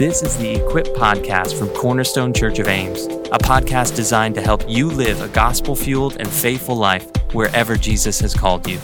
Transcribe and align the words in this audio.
This 0.00 0.22
is 0.22 0.34
the 0.38 0.54
Equip 0.54 0.86
Podcast 0.94 1.58
from 1.58 1.68
Cornerstone 1.74 2.32
Church 2.32 2.58
of 2.58 2.68
Ames, 2.68 3.04
a 3.04 3.36
podcast 3.36 3.94
designed 3.94 4.34
to 4.36 4.40
help 4.40 4.64
you 4.66 4.88
live 4.88 5.20
a 5.20 5.28
gospel 5.28 5.76
fueled 5.76 6.16
and 6.16 6.26
faithful 6.26 6.74
life 6.74 7.06
wherever 7.34 7.76
Jesus 7.76 8.18
has 8.20 8.32
called 8.32 8.66
you. 8.66 8.78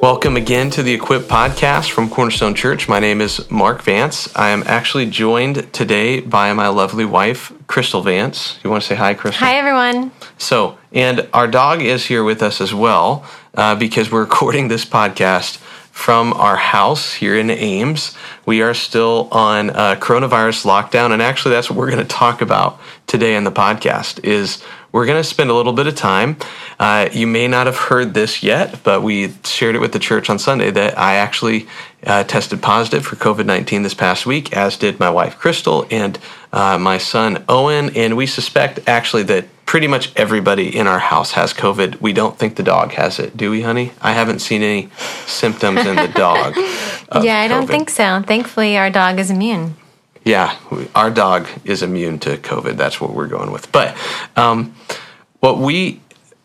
Welcome 0.00 0.36
again 0.36 0.70
to 0.70 0.84
the 0.84 0.94
Equip 0.94 1.22
Podcast 1.22 1.90
from 1.90 2.08
Cornerstone 2.08 2.54
Church. 2.54 2.88
My 2.88 3.00
name 3.00 3.20
is 3.20 3.50
Mark 3.50 3.82
Vance. 3.82 4.32
I 4.36 4.50
am 4.50 4.62
actually 4.64 5.06
joined 5.06 5.72
today 5.72 6.20
by 6.20 6.52
my 6.52 6.68
lovely 6.68 7.04
wife, 7.04 7.52
Crystal 7.66 8.00
Vance. 8.00 8.60
You 8.62 8.70
want 8.70 8.84
to 8.84 8.88
say 8.90 8.94
hi, 8.94 9.12
Crystal? 9.14 9.44
Hi, 9.44 9.56
everyone. 9.56 10.12
So, 10.38 10.78
and 10.92 11.28
our 11.34 11.48
dog 11.48 11.82
is 11.82 12.06
here 12.06 12.22
with 12.22 12.44
us 12.44 12.60
as 12.60 12.72
well 12.72 13.28
uh, 13.56 13.74
because 13.74 14.12
we're 14.12 14.20
recording 14.30 14.68
this 14.68 14.84
podcast 14.84 15.60
from 16.00 16.32
our 16.32 16.56
house 16.56 17.12
here 17.12 17.36
in 17.36 17.50
Ames. 17.50 18.16
We 18.46 18.62
are 18.62 18.72
still 18.72 19.28
on 19.30 19.68
uh, 19.68 19.96
coronavirus 19.96 20.64
lockdown, 20.64 21.12
and 21.12 21.20
actually, 21.20 21.52
that's 21.52 21.68
what 21.68 21.78
we're 21.78 21.90
going 21.90 22.02
to 22.02 22.08
talk 22.08 22.40
about 22.40 22.80
today 23.06 23.36
in 23.36 23.44
the 23.44 23.52
podcast. 23.52 24.24
Is 24.24 24.64
we're 24.92 25.04
going 25.04 25.20
to 25.20 25.28
spend 25.28 25.50
a 25.50 25.54
little 25.54 25.74
bit 25.74 25.86
of 25.86 25.94
time. 25.94 26.38
Uh, 26.78 27.10
you 27.12 27.26
may 27.26 27.46
not 27.46 27.66
have 27.66 27.76
heard 27.76 28.14
this 28.14 28.42
yet, 28.42 28.82
but 28.82 29.02
we 29.02 29.34
shared 29.44 29.74
it 29.74 29.80
with 29.80 29.92
the 29.92 29.98
church 29.98 30.30
on 30.30 30.38
Sunday 30.38 30.70
that 30.70 30.98
I 30.98 31.16
actually 31.16 31.68
uh, 32.06 32.24
tested 32.24 32.62
positive 32.62 33.04
for 33.04 33.16
COVID 33.16 33.44
19 33.44 33.82
this 33.82 33.92
past 33.92 34.24
week, 34.24 34.56
as 34.56 34.78
did 34.78 34.98
my 34.98 35.10
wife 35.10 35.38
Crystal 35.38 35.86
and 35.90 36.18
uh, 36.50 36.78
my 36.78 36.96
son 36.96 37.44
Owen. 37.46 37.94
And 37.94 38.16
we 38.16 38.26
suspect 38.26 38.80
actually 38.88 39.24
that 39.24 39.44
pretty 39.70 39.86
much 39.86 40.10
everybody 40.16 40.76
in 40.76 40.88
our 40.88 40.98
house 40.98 41.30
has 41.30 41.54
COVID. 41.54 42.00
We 42.00 42.12
don't 42.12 42.36
think 42.36 42.56
the 42.56 42.62
dog 42.64 42.90
has 42.94 43.20
it, 43.20 43.36
do 43.36 43.52
we, 43.52 43.62
honey? 43.62 43.92
I 44.02 44.10
haven't 44.10 44.40
seen 44.40 44.64
any 44.64 44.88
symptoms 45.26 45.86
in 45.86 45.94
the 45.94 46.08
dog. 46.14 46.56
yeah, 47.22 47.38
I 47.38 47.46
don't 47.46 47.68
think 47.68 47.88
so. 47.88 48.20
Thankfully, 48.26 48.76
our 48.76 48.90
dog 48.90 49.20
is 49.20 49.30
immune. 49.30 49.76
Yeah, 50.24 50.56
our 50.96 51.08
dog 51.08 51.46
is 51.64 51.84
immune 51.84 52.18
to 52.18 52.36
COVID. 52.36 52.76
That's 52.76 53.00
what 53.00 53.14
we're 53.14 53.28
going 53.28 53.52
with. 53.52 53.70
But 53.70 53.96
um, 54.34 54.74
what 55.38 55.58
we 55.58 56.00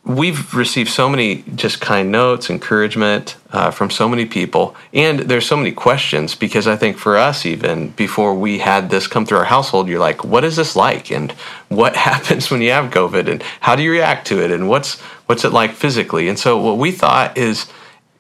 we've 0.06 0.54
received 0.54 0.90
so 0.90 1.10
many 1.10 1.44
just 1.56 1.82
kind 1.82 2.12
notes, 2.12 2.50
encouragement 2.52 3.36
uh, 3.52 3.72
from 3.72 3.90
so 3.90 4.08
many 4.08 4.26
people, 4.26 4.76
and 4.94 5.20
there's 5.22 5.48
so 5.48 5.58
many 5.58 5.72
questions 5.72 6.36
because 6.36 6.68
I 6.68 6.76
think 6.76 6.98
for 6.98 7.18
us, 7.18 7.46
even 7.46 7.90
before 7.90 8.36
we 8.36 8.60
had 8.60 8.92
this 8.92 9.08
come 9.08 9.26
through 9.26 9.40
our 9.40 9.46
household, 9.46 9.88
you're 9.88 10.00
like, 10.00 10.24
what 10.24 10.44
is 10.44 10.58
this 10.58 10.76
like, 10.76 11.12
and 11.12 11.32
what 11.70 11.96
happens 12.10 12.52
when 12.52 12.62
you 12.62 12.72
have 12.72 12.92
COVID, 12.92 13.28
and 13.28 13.42
how 13.62 13.76
do 13.76 13.82
you 13.82 13.92
react 13.92 14.28
to 14.28 14.44
it, 14.44 14.52
and 14.52 14.70
what's 14.70 15.00
what's 15.26 15.44
it 15.44 15.52
like 15.52 15.72
physically? 15.72 16.30
And 16.30 16.38
so 16.38 16.62
what 16.62 16.78
we 16.78 16.92
thought 16.92 17.38
is. 17.38 17.66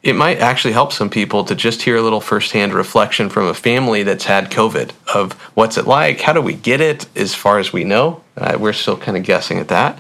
It 0.04 0.16
might 0.16 0.38
actually 0.38 0.74
help 0.74 0.94
some 0.94 1.10
people 1.10 1.44
to 1.46 1.56
just 1.56 1.82
hear 1.82 1.96
a 1.96 2.02
little 2.04 2.22
firsthand 2.22 2.76
reflection 2.76 3.28
from 3.28 3.48
a 3.48 3.56
family 3.56 4.04
that's 4.04 4.26
had 4.26 4.52
COVID 4.52 4.92
of 5.16 5.34
what's 5.56 5.80
it 5.80 5.88
like, 5.88 6.22
how 6.22 6.32
do 6.32 6.42
we 6.42 6.54
get 6.54 6.80
it, 6.80 7.08
as 7.18 7.34
far 7.34 7.58
as 7.58 7.74
we 7.74 7.86
know. 7.86 8.22
Uh, 8.38 8.56
we're 8.60 8.72
still 8.72 8.98
kind 8.98 9.18
of 9.18 9.24
guessing 9.24 9.58
at 9.58 9.70
that, 9.70 10.00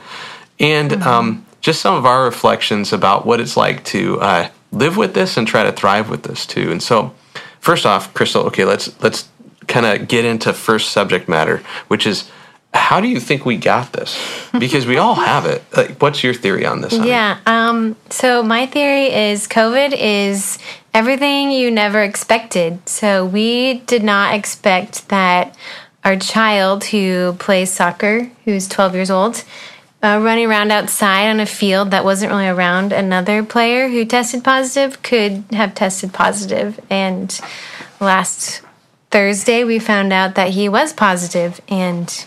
and 0.59 0.91
mm-hmm. 0.91 1.07
um, 1.07 1.44
just 1.65 1.81
some 1.81 1.95
of 1.95 2.05
our 2.05 2.25
reflections 2.25 2.93
about 2.93 3.25
what 3.25 3.41
it's 3.41 3.57
like 3.57 3.83
to 3.83 4.21
uh, 4.21 4.47
live 4.71 4.97
with 4.97 5.15
this 5.15 5.35
and 5.35 5.47
try 5.47 5.63
to 5.63 5.71
thrive 5.71 6.11
with 6.11 6.21
this 6.21 6.45
too. 6.45 6.71
And 6.71 6.81
so, 6.81 7.11
first 7.59 7.87
off, 7.87 8.13
Crystal, 8.13 8.43
okay, 8.43 8.65
let's 8.65 9.01
let's 9.01 9.27
kind 9.67 9.87
of 9.87 10.07
get 10.07 10.25
into 10.25 10.53
first 10.53 10.91
subject 10.91 11.27
matter, 11.27 11.63
which 11.87 12.05
is 12.05 12.29
how 12.71 13.01
do 13.01 13.07
you 13.07 13.19
think 13.19 13.47
we 13.47 13.57
got 13.57 13.93
this? 13.93 14.15
Because 14.59 14.85
we 14.85 14.97
all 14.97 15.15
have 15.15 15.45
it. 15.47 15.63
Like, 15.75 15.99
what's 15.99 16.23
your 16.23 16.35
theory 16.35 16.67
on 16.67 16.81
this? 16.81 16.95
Honey? 16.95 17.09
Yeah. 17.09 17.39
Um, 17.47 17.95
so 18.11 18.43
my 18.43 18.67
theory 18.67 19.07
is 19.11 19.47
COVID 19.47 19.91
is 19.97 20.59
everything 20.93 21.51
you 21.51 21.71
never 21.71 22.03
expected. 22.03 22.87
So 22.87 23.25
we 23.25 23.79
did 23.87 24.03
not 24.03 24.35
expect 24.35 25.09
that 25.09 25.57
our 26.03 26.15
child 26.15 26.85
who 26.85 27.33
plays 27.39 27.71
soccer, 27.71 28.29
who's 28.45 28.67
12 28.67 28.93
years 28.93 29.09
old, 29.09 29.43
uh, 30.05 30.19
running 30.19 30.45
around 30.45 30.71
outside 30.71 31.29
on 31.29 31.39
a 31.39 31.45
field 31.47 31.89
that 31.89 32.03
wasn't 32.03 32.31
really 32.31 32.47
around 32.47 32.93
another 32.93 33.43
player 33.43 33.89
who 33.89 34.05
tested 34.05 34.43
positive 34.43 35.01
could 35.01 35.43
have 35.51 35.73
tested 35.73 36.13
positive. 36.13 36.79
And 36.91 37.39
last 37.99 38.61
Thursday, 39.09 39.63
we 39.63 39.79
found 39.79 40.13
out 40.13 40.35
that 40.35 40.49
he 40.49 40.69
was 40.69 40.93
positive, 40.93 41.59
and 41.67 42.25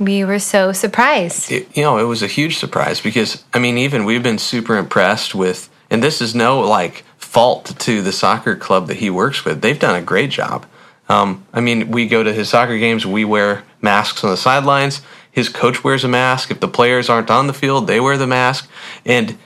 we 0.00 0.24
were 0.24 0.40
so 0.40 0.72
surprised. 0.72 1.52
It, 1.52 1.76
you 1.76 1.84
know, 1.84 1.98
it 1.98 2.04
was 2.04 2.24
a 2.24 2.26
huge 2.26 2.58
surprise 2.58 3.00
because, 3.00 3.44
I 3.54 3.60
mean, 3.60 3.78
even 3.78 4.04
we've 4.04 4.22
been 4.22 4.38
super 4.38 4.76
impressed 4.76 5.32
with, 5.32 5.70
and 5.90 6.02
this 6.02 6.20
is 6.20 6.34
no 6.34 6.60
like 6.60 7.04
fault 7.18 7.78
to 7.78 8.02
the 8.02 8.12
soccer 8.12 8.56
club 8.56 8.88
that 8.88 8.96
he 8.96 9.10
works 9.10 9.44
with. 9.44 9.62
They've 9.62 9.78
done 9.78 9.94
a 9.94 10.02
great 10.02 10.30
job. 10.30 10.66
Um, 11.08 11.46
I 11.52 11.60
mean, 11.60 11.92
we 11.92 12.08
go 12.08 12.24
to 12.24 12.32
his 12.32 12.48
soccer 12.48 12.78
games, 12.78 13.06
we 13.06 13.24
wear 13.24 13.62
masks 13.80 14.24
on 14.24 14.30
the 14.30 14.36
sidelines 14.36 15.02
his 15.32 15.48
coach 15.48 15.82
wears 15.82 16.04
a 16.04 16.08
mask. 16.08 16.50
If 16.50 16.60
the 16.60 16.68
players 16.68 17.08
aren't 17.08 17.30
on 17.30 17.48
the 17.48 17.54
field, 17.54 17.86
they 17.86 17.98
wear 17.98 18.16
the 18.16 18.26
mask. 18.26 18.70
And 19.04 19.36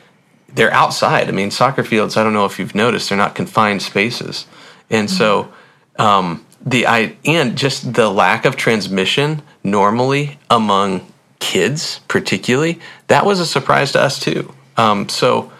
they're 0.48 0.72
outside. 0.72 1.28
I 1.28 1.32
mean, 1.32 1.50
soccer 1.50 1.84
fields, 1.84 2.16
I 2.16 2.24
don't 2.24 2.32
know 2.32 2.44
if 2.44 2.58
you've 2.58 2.74
noticed, 2.74 3.08
they're 3.08 3.18
not 3.18 3.34
confined 3.34 3.82
spaces. 3.82 4.46
And 4.90 5.08
mm-hmm. 5.08 5.16
so, 5.16 5.52
um, 5.98 6.44
the 6.64 6.86
I 6.86 7.16
and 7.24 7.56
just 7.56 7.94
the 7.94 8.10
lack 8.10 8.44
of 8.44 8.56
transmission 8.56 9.42
normally 9.62 10.38
among 10.50 11.12
kids, 11.38 12.00
particularly, 12.08 12.80
that 13.06 13.24
was 13.24 13.38
a 13.38 13.46
surprise 13.46 13.92
to 13.92 14.00
us 14.00 14.18
too. 14.18 14.52
Um, 14.76 15.08
so 15.08 15.52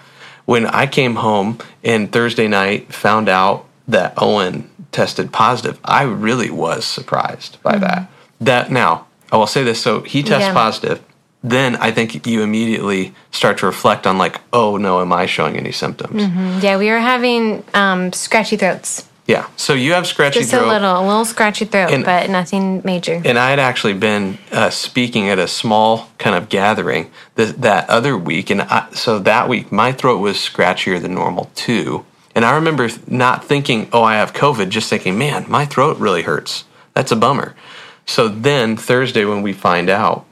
when 0.47 0.67
I 0.67 0.87
came 0.87 1.17
home 1.17 1.59
and 1.85 2.11
Thursday 2.11 2.49
night 2.49 2.93
found 2.93 3.29
out 3.29 3.67
that 3.87 4.15
Owen 4.17 4.69
tested 4.91 5.33
positive, 5.33 5.79
I 5.85 6.03
really 6.03 6.51
was 6.51 6.85
surprised 6.85 7.63
by 7.63 7.75
mm-hmm. 7.75 7.83
that. 7.83 8.11
That 8.41 8.71
now 8.73 9.06
I 9.31 9.37
will 9.37 9.47
say 9.47 9.65
this: 9.65 9.81
so 9.81 10.01
he 10.01 10.23
tests 10.23 10.49
yeah. 10.49 10.53
positive. 10.53 11.03
Then 11.43 11.77
I 11.77 11.93
think 11.93 12.27
you 12.27 12.43
immediately 12.43 13.15
start 13.31 13.59
to 13.59 13.67
reflect 13.67 14.07
on 14.07 14.19
like, 14.19 14.41
oh 14.53 14.77
no, 14.77 15.01
am 15.01 15.13
I 15.13 15.27
showing 15.27 15.57
any 15.57 15.71
symptoms? 15.71 16.23
Mm-hmm. 16.23 16.59
Yeah, 16.61 16.77
we 16.77 16.91
were 16.91 16.99
having 16.99 17.63
um, 17.73 18.13
scratchy 18.13 18.57
throats. 18.57 19.09
Yeah, 19.27 19.49
so 19.57 19.75
you 19.75 19.93
have 19.93 20.07
scratchy 20.07 20.41
Just 20.41 20.53
throat. 20.53 20.67
a 20.67 20.69
little, 20.69 21.01
a 21.01 21.05
little 21.05 21.25
scratchy 21.25 21.65
throat, 21.65 21.91
and, 21.91 22.05
but 22.05 22.31
nothing 22.31 22.81
major. 22.85 23.21
And 23.25 23.39
I 23.39 23.51
had 23.51 23.59
actually 23.59 23.95
been 23.95 24.39
uh, 24.53 24.71
speaking 24.71 25.29
at 25.29 25.41
a 25.41 25.49
small 25.49 26.09
kind 26.19 26.37
of 26.37 26.49
gathering 26.49 27.11
that, 27.35 27.61
that 27.63 27.91
other 27.91 28.17
week, 28.17 28.51
and 28.51 28.63
I, 28.63 28.89
so 28.93 29.19
that 29.19 29.49
week 29.49 29.73
my 29.73 29.91
throat 29.91 30.19
was 30.19 30.37
scratchier 30.37 31.03
than 31.03 31.15
normal 31.15 31.51
too. 31.57 32.07
And 32.37 32.45
I 32.45 32.55
remember 32.55 32.89
not 33.09 33.45
thinking, 33.45 33.89
oh, 33.93 34.03
I 34.03 34.17
have 34.17 34.33
COVID, 34.33 34.69
just 34.69 34.89
thinking, 34.91 35.19
man, 35.19 35.47
my 35.49 35.65
throat 35.65 35.99
really 35.99 36.23
hurts. 36.23 36.65
That's 36.95 37.11
a 37.11 37.17
bummer. 37.17 37.57
So 38.07 38.29
then 38.29 38.77
Thursday 38.77 39.25
when 39.25 39.43
we 39.43 39.53
find 39.53 39.91
out, 39.91 40.25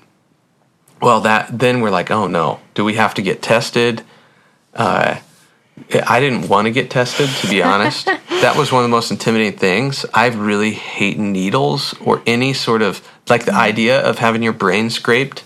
well, 1.02 1.20
that 1.22 1.58
then 1.58 1.80
we're 1.80 1.90
like, 1.90 2.10
oh 2.10 2.26
no, 2.26 2.60
do 2.74 2.84
we 2.84 2.94
have 2.94 3.14
to 3.14 3.22
get 3.22 3.42
tested? 3.42 4.02
Uh, 4.72 5.18
I 6.06 6.20
didn't 6.20 6.48
want 6.48 6.66
to 6.66 6.70
get 6.70 6.88
tested, 6.88 7.28
to 7.28 7.48
be 7.48 7.62
honest. 7.62 8.06
that 8.28 8.54
was 8.56 8.70
one 8.70 8.84
of 8.84 8.90
the 8.90 8.94
most 8.94 9.10
intimidating 9.10 9.58
things. 9.58 10.06
I 10.14 10.26
really 10.28 10.72
hate 10.72 11.18
needles 11.18 11.94
or 12.00 12.22
any 12.26 12.52
sort 12.52 12.80
of 12.80 13.06
like 13.28 13.44
the 13.44 13.54
idea 13.54 14.00
of 14.00 14.18
having 14.18 14.42
your 14.42 14.52
brain 14.52 14.88
scraped. 14.88 15.42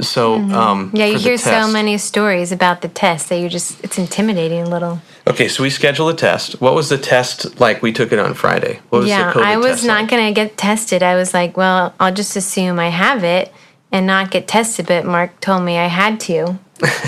So, 0.00 0.38
mm-hmm. 0.38 0.52
um, 0.52 0.90
yeah, 0.92 1.06
you 1.06 1.18
hear 1.18 1.38
so 1.38 1.68
many 1.68 1.96
stories 1.96 2.52
about 2.52 2.82
the 2.82 2.88
test 2.88 3.30
that 3.30 3.38
you 3.38 3.48
just, 3.48 3.82
it's 3.82 3.98
intimidating 3.98 4.62
a 4.62 4.68
little. 4.68 5.00
Okay, 5.28 5.48
so 5.48 5.62
we 5.62 5.70
schedule 5.70 6.08
a 6.08 6.14
test. 6.14 6.60
What 6.60 6.74
was 6.74 6.88
the 6.88 6.98
test 6.98 7.58
like? 7.58 7.82
We 7.82 7.92
took 7.92 8.12
it 8.12 8.18
on 8.18 8.34
Friday. 8.34 8.80
What 8.90 9.00
was 9.00 9.08
yeah, 9.08 9.32
the 9.32 9.40
COVID 9.40 9.44
I 9.44 9.56
was 9.56 9.84
not 9.84 10.02
like? 10.02 10.10
going 10.10 10.26
to 10.26 10.32
get 10.32 10.56
tested. 10.56 11.02
I 11.02 11.16
was 11.16 11.34
like, 11.34 11.56
well, 11.56 11.94
I'll 11.98 12.14
just 12.14 12.36
assume 12.36 12.78
I 12.78 12.90
have 12.90 13.24
it 13.24 13.52
and 13.90 14.06
not 14.06 14.30
get 14.30 14.46
tested. 14.46 14.86
But 14.86 15.04
Mark 15.04 15.40
told 15.40 15.64
me 15.64 15.78
I 15.78 15.88
had 15.88 16.20
to. 16.20 16.58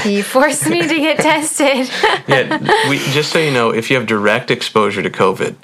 He 0.03 0.23
forced 0.35 0.69
me 0.69 0.83
to 0.83 0.97
get 0.97 1.19
tested. 1.19 1.89
yeah, 2.27 2.89
we, 2.89 2.99
just 2.99 3.31
so 3.31 3.39
you 3.39 3.53
know, 3.53 3.71
if 3.71 3.89
you 3.89 3.97
have 3.97 4.07
direct 4.07 4.51
exposure 4.51 5.03
to 5.03 5.11
COVID, 5.11 5.55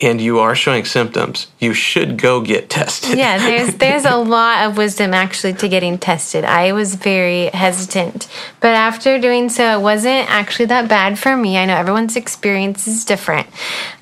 and 0.00 0.20
you 0.20 0.38
are 0.38 0.54
showing 0.54 0.84
symptoms, 0.84 1.46
you 1.58 1.74
should 1.74 2.16
go 2.16 2.40
get 2.40 2.70
tested. 2.70 3.18
Yeah, 3.18 3.38
there's 3.38 3.74
there's 3.84 4.04
a 4.04 4.16
lot 4.16 4.66
of 4.66 4.76
wisdom 4.76 5.12
actually 5.14 5.52
to 5.54 5.68
getting 5.68 5.98
tested. 5.98 6.44
I 6.44 6.72
was 6.72 6.94
very 6.94 7.46
hesitant, 7.46 8.28
but 8.60 8.74
after 8.74 9.18
doing 9.18 9.48
so, 9.48 9.78
it 9.78 9.82
wasn't 9.82 10.30
actually 10.30 10.66
that 10.66 10.88
bad 10.88 11.18
for 11.18 11.36
me. 11.36 11.58
I 11.58 11.66
know 11.66 11.76
everyone's 11.76 12.16
experience 12.16 12.86
is 12.86 13.04
different, 13.04 13.46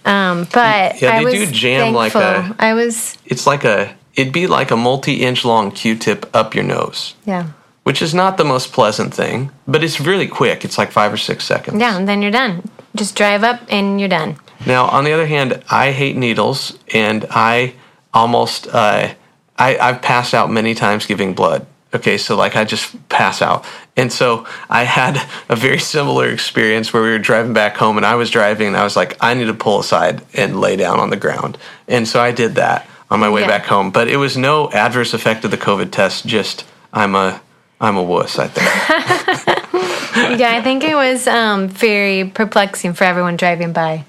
um, 0.04 0.46
but 0.52 1.00
yeah, 1.00 1.18
they 1.18 1.22
I 1.22 1.24
was 1.24 1.34
do 1.34 1.46
jam 1.46 1.94
thankful. 1.94 2.20
like 2.20 2.50
a. 2.50 2.56
I 2.58 2.74
was. 2.74 3.18
It's 3.26 3.46
like 3.46 3.64
a. 3.64 3.94
It'd 4.14 4.32
be 4.32 4.48
like 4.48 4.72
a 4.72 4.76
multi-inch 4.76 5.44
long 5.44 5.70
Q-tip 5.70 6.34
up 6.34 6.52
your 6.52 6.64
nose. 6.64 7.14
Yeah. 7.24 7.50
Which 7.84 8.02
is 8.02 8.14
not 8.14 8.36
the 8.36 8.44
most 8.44 8.72
pleasant 8.72 9.14
thing, 9.14 9.50
but 9.66 9.84
it's 9.84 10.00
really 10.00 10.26
quick. 10.26 10.64
It's 10.64 10.76
like 10.76 10.90
five 10.90 11.12
or 11.12 11.16
six 11.16 11.44
seconds. 11.44 11.80
Yeah, 11.80 11.96
and 11.96 12.06
then 12.08 12.20
you're 12.20 12.32
done. 12.32 12.68
Just 12.96 13.16
drive 13.16 13.44
up 13.44 13.60
and 13.70 14.00
you're 14.00 14.08
done. 14.08 14.36
Now, 14.66 14.86
on 14.86 15.04
the 15.04 15.12
other 15.12 15.26
hand, 15.26 15.62
I 15.70 15.92
hate 15.92 16.16
needles, 16.16 16.78
and 16.92 17.26
I 17.30 17.74
almost 18.12 18.66
uh, 18.68 19.14
I, 19.56 19.76
I've 19.78 20.02
passed 20.02 20.34
out 20.34 20.50
many 20.50 20.74
times 20.74 21.06
giving 21.06 21.34
blood. 21.34 21.66
Okay, 21.94 22.18
so 22.18 22.36
like 22.36 22.54
I 22.54 22.64
just 22.64 23.08
pass 23.08 23.40
out. 23.40 23.64
And 23.96 24.12
so 24.12 24.46
I 24.68 24.84
had 24.84 25.16
a 25.48 25.56
very 25.56 25.78
similar 25.78 26.28
experience 26.28 26.92
where 26.92 27.02
we 27.02 27.08
were 27.10 27.18
driving 27.18 27.54
back 27.54 27.76
home 27.76 27.96
and 27.96 28.04
I 28.04 28.14
was 28.14 28.30
driving 28.30 28.68
and 28.68 28.76
I 28.76 28.84
was 28.84 28.94
like, 28.94 29.16
I 29.20 29.32
need 29.34 29.46
to 29.46 29.54
pull 29.54 29.80
aside 29.80 30.22
and 30.34 30.60
lay 30.60 30.76
down 30.76 31.00
on 31.00 31.10
the 31.10 31.16
ground. 31.16 31.56
And 31.88 32.06
so 32.06 32.20
I 32.20 32.30
did 32.30 32.56
that 32.56 32.86
on 33.10 33.20
my 33.20 33.30
way 33.30 33.40
Yeah. 33.40 33.46
back 33.48 33.64
home. 33.64 33.90
But 33.90 34.08
it 34.08 34.18
was 34.18 34.36
no 34.36 34.70
adverse 34.70 35.14
effect 35.14 35.44
of 35.46 35.50
the 35.50 35.56
COVID 35.56 35.90
test, 35.90 36.26
just 36.26 36.64
I'm 36.92 37.14
a 37.14 37.40
I'm 37.80 37.96
a 37.96 38.02
wuss, 38.02 38.38
I 38.38 38.48
think. 38.48 38.66
yeah, 40.40 40.52
I 40.52 40.60
think 40.62 40.82
it 40.84 40.94
was 40.94 41.26
um, 41.26 41.68
very 41.68 42.28
perplexing 42.28 42.92
for 42.94 43.04
everyone 43.04 43.36
driving 43.36 43.72
by. 43.72 44.04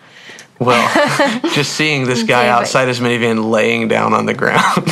Well, 0.60 1.40
just 1.54 1.74
seeing 1.74 2.06
this 2.06 2.24
guy 2.24 2.48
outside 2.50 2.88
his 2.90 3.00
minivan 3.00 3.50
laying 3.50 3.88
down 3.88 4.14
on 4.14 4.26
the 4.26 4.34
ground. 4.34 4.88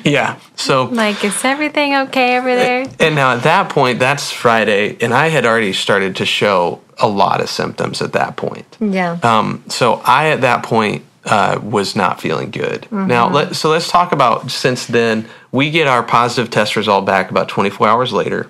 yeah. 0.04 0.38
So 0.56 0.84
Like, 0.84 1.24
is 1.24 1.44
everything 1.44 1.94
okay 1.94 2.38
over 2.38 2.54
there? 2.54 2.86
And 3.00 3.14
now 3.14 3.32
at 3.34 3.42
that 3.42 3.68
point, 3.70 3.98
that's 3.98 4.30
Friday, 4.30 4.96
and 5.00 5.12
I 5.12 5.28
had 5.28 5.44
already 5.44 5.72
started 5.72 6.16
to 6.16 6.26
show 6.26 6.80
a 6.98 7.08
lot 7.08 7.40
of 7.40 7.48
symptoms 7.50 8.00
at 8.00 8.12
that 8.12 8.36
point. 8.36 8.76
Yeah. 8.80 9.18
Um, 9.22 9.64
so 9.68 9.94
I 10.04 10.28
at 10.28 10.42
that 10.42 10.62
point 10.62 11.04
uh, 11.24 11.58
was 11.62 11.96
not 11.96 12.20
feeling 12.20 12.50
good. 12.50 12.86
Now, 12.92 13.28
let, 13.28 13.56
so 13.56 13.70
let's 13.70 13.90
talk 13.90 14.12
about 14.12 14.50
since 14.50 14.86
then. 14.86 15.26
We 15.52 15.70
get 15.70 15.86
our 15.86 16.02
positive 16.02 16.50
test 16.50 16.76
result 16.76 17.06
back 17.06 17.30
about 17.30 17.48
24 17.48 17.88
hours 17.88 18.12
later. 18.12 18.48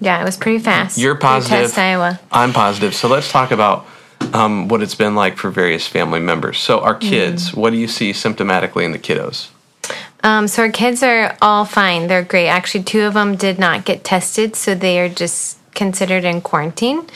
yeah, 0.00 0.20
it 0.20 0.24
was 0.24 0.36
pretty 0.36 0.58
fast. 0.58 0.96
You're 0.98 1.14
positive. 1.16 1.66
Test 1.66 1.78
Iowa. 1.78 2.18
I'm 2.32 2.52
positive. 2.52 2.94
So 2.94 3.08
let's 3.08 3.30
talk 3.30 3.50
about 3.50 3.86
um, 4.36 4.68
what 4.68 4.82
it's 4.82 4.94
been 4.94 5.14
like 5.14 5.36
for 5.36 5.50
various 5.50 5.86
family 5.86 6.20
members. 6.20 6.58
So 6.58 6.80
our 6.80 6.94
kids, 6.94 7.54
what 7.54 7.70
do 7.70 7.76
you 7.76 7.88
see 7.88 8.12
symptomatically 8.12 8.84
in 8.84 8.92
the 8.92 8.98
kiddos? 8.98 9.48
Um, 10.22 10.48
so 10.48 10.62
our 10.62 10.70
kids 10.70 11.02
are 11.02 11.36
all 11.40 11.64
fine. 11.64 12.08
They're 12.08 12.22
great. 12.22 12.48
Actually, 12.48 12.84
two 12.84 13.02
of 13.02 13.14
them 13.14 13.36
did 13.36 13.58
not 13.58 13.84
get 13.84 14.04
tested, 14.04 14.56
so 14.56 14.74
they 14.74 15.00
are 15.00 15.08
just 15.08 15.58
considered 15.74 16.24
in 16.24 16.40
quarantine. 16.40 17.06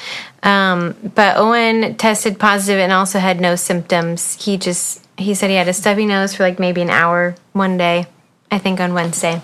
Um, 0.43 0.95
but 1.15 1.37
Owen 1.37 1.97
tested 1.97 2.39
positive 2.39 2.81
and 2.81 2.93
also 2.93 3.19
had 3.19 3.41
no 3.41 3.57
symptoms. 3.57 4.43
He 4.45 4.57
just 4.57 5.05
he 5.17 5.35
said 5.35 5.51
he 5.51 5.57
had 5.57 5.69
a 5.69 5.75
stubby 5.75 6.07
nose 6.07 6.35
for 6.35 6.45
like 6.45 6.59
maybe 6.59 6.81
an 6.81 6.91
hour 6.91 7.35
one 7.53 7.77
day. 7.77 8.07
I 8.51 8.59
think 8.59 8.81
on 8.81 8.95
Wednesday. 8.95 9.41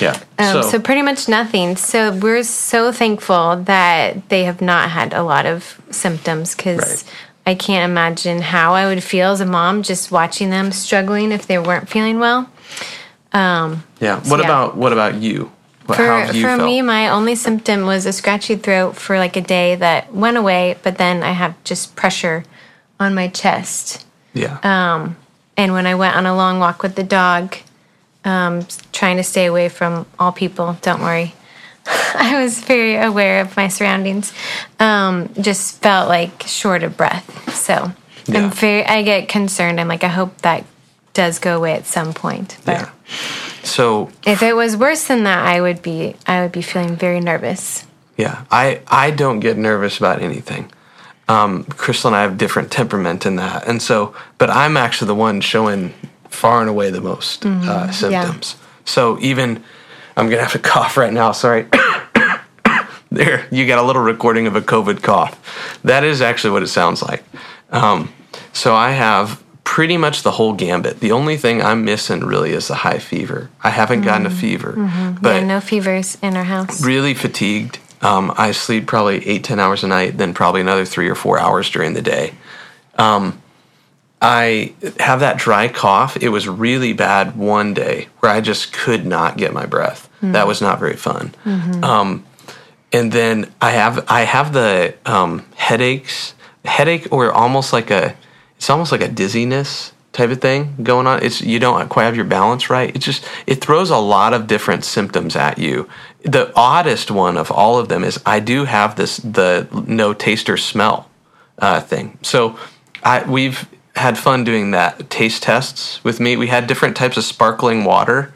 Yeah. 0.00 0.18
Um, 0.38 0.62
so, 0.62 0.80
pretty 0.80 1.02
much 1.02 1.28
nothing. 1.28 1.76
So 1.76 2.10
we're 2.16 2.42
so 2.42 2.90
thankful 2.90 3.56
that 3.64 4.28
they 4.30 4.44
have 4.44 4.60
not 4.62 4.90
had 4.90 5.12
a 5.12 5.22
lot 5.22 5.44
of 5.46 5.78
symptoms 5.90 6.54
because 6.54 6.78
Right. 6.78 7.04
I 7.48 7.54
can't 7.54 7.88
imagine 7.90 8.40
how 8.42 8.74
I 8.74 8.86
would 8.86 9.04
feel 9.04 9.30
as 9.30 9.40
a 9.40 9.46
mom 9.46 9.82
just 9.82 10.10
watching 10.10 10.50
them 10.50 10.72
struggling 10.72 11.32
if 11.32 11.46
they 11.46 11.58
weren't 11.58 11.88
feeling 11.88 12.18
well. 12.18 12.48
yeah. 13.34 13.76
What 14.00 14.40
yeah. 14.40 14.44
about 14.46 14.76
what 14.76 14.92
about 14.92 15.14
you? 15.16 15.52
What, 15.86 15.96
For, 15.96 16.24
you 16.32 16.42
for 16.42 16.56
felt? 16.56 16.62
me, 16.64 16.82
my 16.82 17.08
only 17.10 17.36
symptom 17.36 17.86
was 17.86 18.06
a 18.06 18.12
scratchy 18.12 18.56
throat 18.56 18.96
for 18.96 19.18
like 19.18 19.36
a 19.36 19.40
day 19.40 19.76
that 19.76 20.12
went 20.12 20.36
away, 20.36 20.76
but 20.82 20.98
then 20.98 21.22
I 21.22 21.30
have 21.30 21.54
just 21.62 21.94
pressure 21.94 22.42
on 22.98 23.14
my 23.14 23.28
chest. 23.28 24.04
yeah. 24.34 24.58
Um, 24.64 25.16
And 25.56 25.72
when 25.72 25.86
I 25.86 25.94
went 25.94 26.16
on 26.16 26.26
a 26.26 26.34
long 26.34 26.58
walk 26.58 26.82
with 26.82 26.96
the 26.96 27.04
dog, 27.04 27.56
um, 28.26 28.66
trying 28.92 29.16
to 29.16 29.22
stay 29.22 29.46
away 29.46 29.68
from 29.68 30.04
all 30.18 30.32
people, 30.32 30.76
don't 30.82 31.00
worry. 31.00 31.34
I 31.86 32.42
was 32.42 32.60
very 32.60 32.96
aware 32.96 33.40
of 33.40 33.56
my 33.56 33.68
surroundings. 33.68 34.32
Um, 34.80 35.30
just 35.40 35.80
felt 35.80 36.08
like 36.08 36.42
short 36.42 36.82
of 36.82 36.96
breath. 36.96 37.54
So 37.54 37.92
Yeah. 38.26 38.40
I'm 38.40 38.50
very, 38.50 38.84
I 38.84 39.02
get 39.02 39.28
concerned. 39.28 39.80
I'm 39.80 39.88
like, 39.88 40.04
I 40.04 40.08
hope 40.08 40.38
that 40.42 40.64
does 41.14 41.38
go 41.38 41.56
away 41.56 41.74
at 41.74 41.86
some 41.86 42.12
point. 42.12 42.58
But 42.64 42.80
yeah. 42.80 42.90
So 43.62 44.10
if 44.26 44.42
it 44.42 44.54
was 44.54 44.76
worse 44.76 45.06
than 45.06 45.24
that, 45.24 45.46
I 45.46 45.60
would 45.60 45.80
be, 45.80 46.16
I 46.26 46.42
would 46.42 46.52
be 46.52 46.62
feeling 46.62 46.96
very 46.96 47.20
nervous. 47.20 47.84
Yeah, 48.16 48.44
I 48.50 48.80
I 48.88 49.10
don't 49.10 49.40
get 49.40 49.56
nervous 49.58 49.98
about 49.98 50.22
anything. 50.22 50.70
Um, 51.28 51.64
Crystal 51.64 52.08
and 52.08 52.16
I 52.16 52.22
have 52.22 52.38
different 52.38 52.70
temperament 52.70 53.26
in 53.26 53.36
that, 53.36 53.66
and 53.66 53.82
so, 53.82 54.14
but 54.38 54.48
I'm 54.48 54.76
actually 54.76 55.08
the 55.08 55.14
one 55.16 55.40
showing 55.40 55.92
far 56.36 56.60
and 56.60 56.70
away 56.70 56.90
the 56.90 57.00
most 57.00 57.44
uh, 57.44 57.90
symptoms. 57.90 58.56
So 58.84 59.18
even 59.20 59.62
I'm 60.16 60.28
gonna 60.28 60.42
have 60.42 60.52
to 60.52 60.58
cough 60.72 60.96
right 60.96 61.12
now. 61.12 61.32
Sorry. 61.32 61.66
there, 63.10 63.46
you 63.50 63.66
got 63.66 63.78
a 63.78 63.82
little 63.82 64.02
recording 64.02 64.46
of 64.46 64.56
a 64.56 64.60
COVID 64.60 65.02
cough. 65.02 65.80
That 65.84 66.04
is 66.04 66.20
actually 66.20 66.50
what 66.50 66.62
it 66.62 66.68
sounds 66.68 67.02
like. 67.02 67.24
Um, 67.70 68.12
so 68.52 68.74
I 68.74 68.90
have 68.92 69.42
pretty 69.64 69.96
much 69.96 70.22
the 70.22 70.30
whole 70.30 70.52
gambit. 70.52 71.00
The 71.00 71.12
only 71.12 71.36
thing 71.36 71.60
I'm 71.60 71.84
missing 71.84 72.20
really 72.20 72.52
is 72.52 72.68
the 72.68 72.74
high 72.76 72.98
fever. 72.98 73.50
I 73.62 73.70
haven't 73.70 74.02
gotten 74.02 74.26
a 74.26 74.30
fever, 74.30 74.72
but 75.20 75.40
yeah, 75.40 75.46
no 75.46 75.60
fevers 75.60 76.16
in 76.22 76.36
our 76.36 76.44
house. 76.44 76.82
really 76.84 77.14
fatigued. 77.14 77.78
Um, 78.02 78.32
I 78.36 78.52
sleep 78.52 78.86
probably 78.86 79.26
eight, 79.26 79.42
ten 79.42 79.58
hours 79.58 79.82
a 79.82 79.88
night, 79.88 80.18
then 80.18 80.34
probably 80.34 80.60
another 80.60 80.84
three 80.84 81.08
or 81.08 81.14
four 81.14 81.38
hours 81.38 81.68
during 81.70 81.94
the 81.94 82.02
day. 82.02 82.34
Um, 82.98 83.40
I 84.26 84.74
have 84.98 85.20
that 85.20 85.38
dry 85.38 85.68
cough. 85.68 86.16
It 86.20 86.30
was 86.30 86.48
really 86.48 86.92
bad 86.92 87.36
one 87.36 87.74
day 87.74 88.08
where 88.18 88.32
I 88.32 88.40
just 88.40 88.72
could 88.72 89.06
not 89.06 89.36
get 89.36 89.52
my 89.52 89.66
breath. 89.66 90.08
That 90.32 90.46
was 90.48 90.60
not 90.60 90.80
very 90.80 90.96
fun. 90.96 91.32
Um, 91.84 92.24
and 92.92 93.12
then 93.12 93.52
I 93.60 93.70
have 93.70 94.04
I 94.08 94.22
have 94.22 94.52
the 94.52 94.94
um, 95.04 95.44
headaches, 95.54 96.34
headache 96.64 97.06
or 97.12 97.32
almost 97.32 97.72
like 97.72 97.90
a 97.92 98.16
it's 98.56 98.68
almost 98.70 98.90
like 98.90 99.02
a 99.02 99.08
dizziness 99.08 99.92
type 100.12 100.30
of 100.30 100.40
thing 100.40 100.74
going 100.82 101.06
on. 101.06 101.22
It's 101.22 101.40
you 101.40 101.60
don't 101.60 101.88
quite 101.88 102.04
have 102.04 102.16
your 102.16 102.24
balance 102.24 102.68
right. 102.68 102.90
It 102.96 102.98
just 102.98 103.24
it 103.46 103.60
throws 103.60 103.90
a 103.90 103.98
lot 103.98 104.34
of 104.34 104.46
different 104.48 104.84
symptoms 104.84 105.36
at 105.36 105.58
you. 105.58 105.88
The 106.24 106.52
oddest 106.56 107.10
one 107.10 107.36
of 107.36 107.52
all 107.52 107.78
of 107.78 107.88
them 107.88 108.02
is 108.02 108.18
I 108.26 108.40
do 108.40 108.64
have 108.64 108.96
this 108.96 109.18
the 109.18 109.68
no 109.86 110.14
taste 110.14 110.48
or 110.48 110.56
smell 110.56 111.08
uh, 111.58 111.80
thing. 111.80 112.18
So 112.22 112.58
I 113.04 113.22
we've 113.28 113.68
had 113.96 114.18
fun 114.18 114.44
doing 114.44 114.70
that 114.72 115.08
taste 115.10 115.42
tests 115.42 116.02
with 116.04 116.20
me. 116.20 116.36
We 116.36 116.48
had 116.48 116.66
different 116.66 116.96
types 116.96 117.16
of 117.16 117.24
sparkling 117.24 117.84
water. 117.84 118.32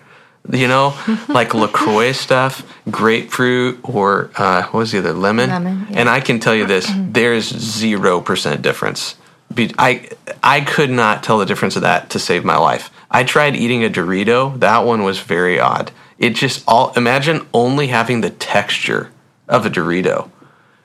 You 0.51 0.69
know, 0.69 0.97
like 1.29 1.53
Lacroix 1.53 2.13
stuff, 2.13 2.67
grapefruit, 2.91 3.79
or 3.83 4.31
uh, 4.37 4.63
what 4.65 4.75
was 4.75 4.93
the 4.93 4.99
other 4.99 5.13
lemon? 5.13 5.51
Lemon, 5.51 5.87
yeah. 5.91 6.01
And 6.01 6.09
I 6.09 6.21
can 6.21 6.41
tell 6.41 6.55
you 6.55 6.67
this: 6.67 6.91
there's 6.97 7.45
zero 7.47 8.21
percent 8.21 8.63
difference. 8.63 9.17
I 9.57 10.09
I 10.43 10.63
could 10.63 10.91
not 10.91 11.23
tell 11.23 11.39
the 11.39 11.47
difference 11.47 11.77
of 11.77 11.83
that 11.83 12.09
to 12.11 12.19
save 12.19 12.45
my 12.45 12.57
life. 12.57 12.91
I 13.11 13.23
tried 13.23 13.55
eating 13.55 13.85
a 13.85 13.91
Dorito. 13.91 14.59
That 14.59 14.87
one 14.87 15.03
was 15.03 15.19
very 15.19 15.61
odd. 15.61 15.91
It 16.19 16.31
just 16.31 16.65
all 16.67 16.93
imagine 16.95 17.47
only 17.53 17.89
having 17.89 18.23
the 18.23 18.31
texture 18.31 19.11
of 19.47 19.67
a 19.67 19.71
Dorito, 19.71 20.31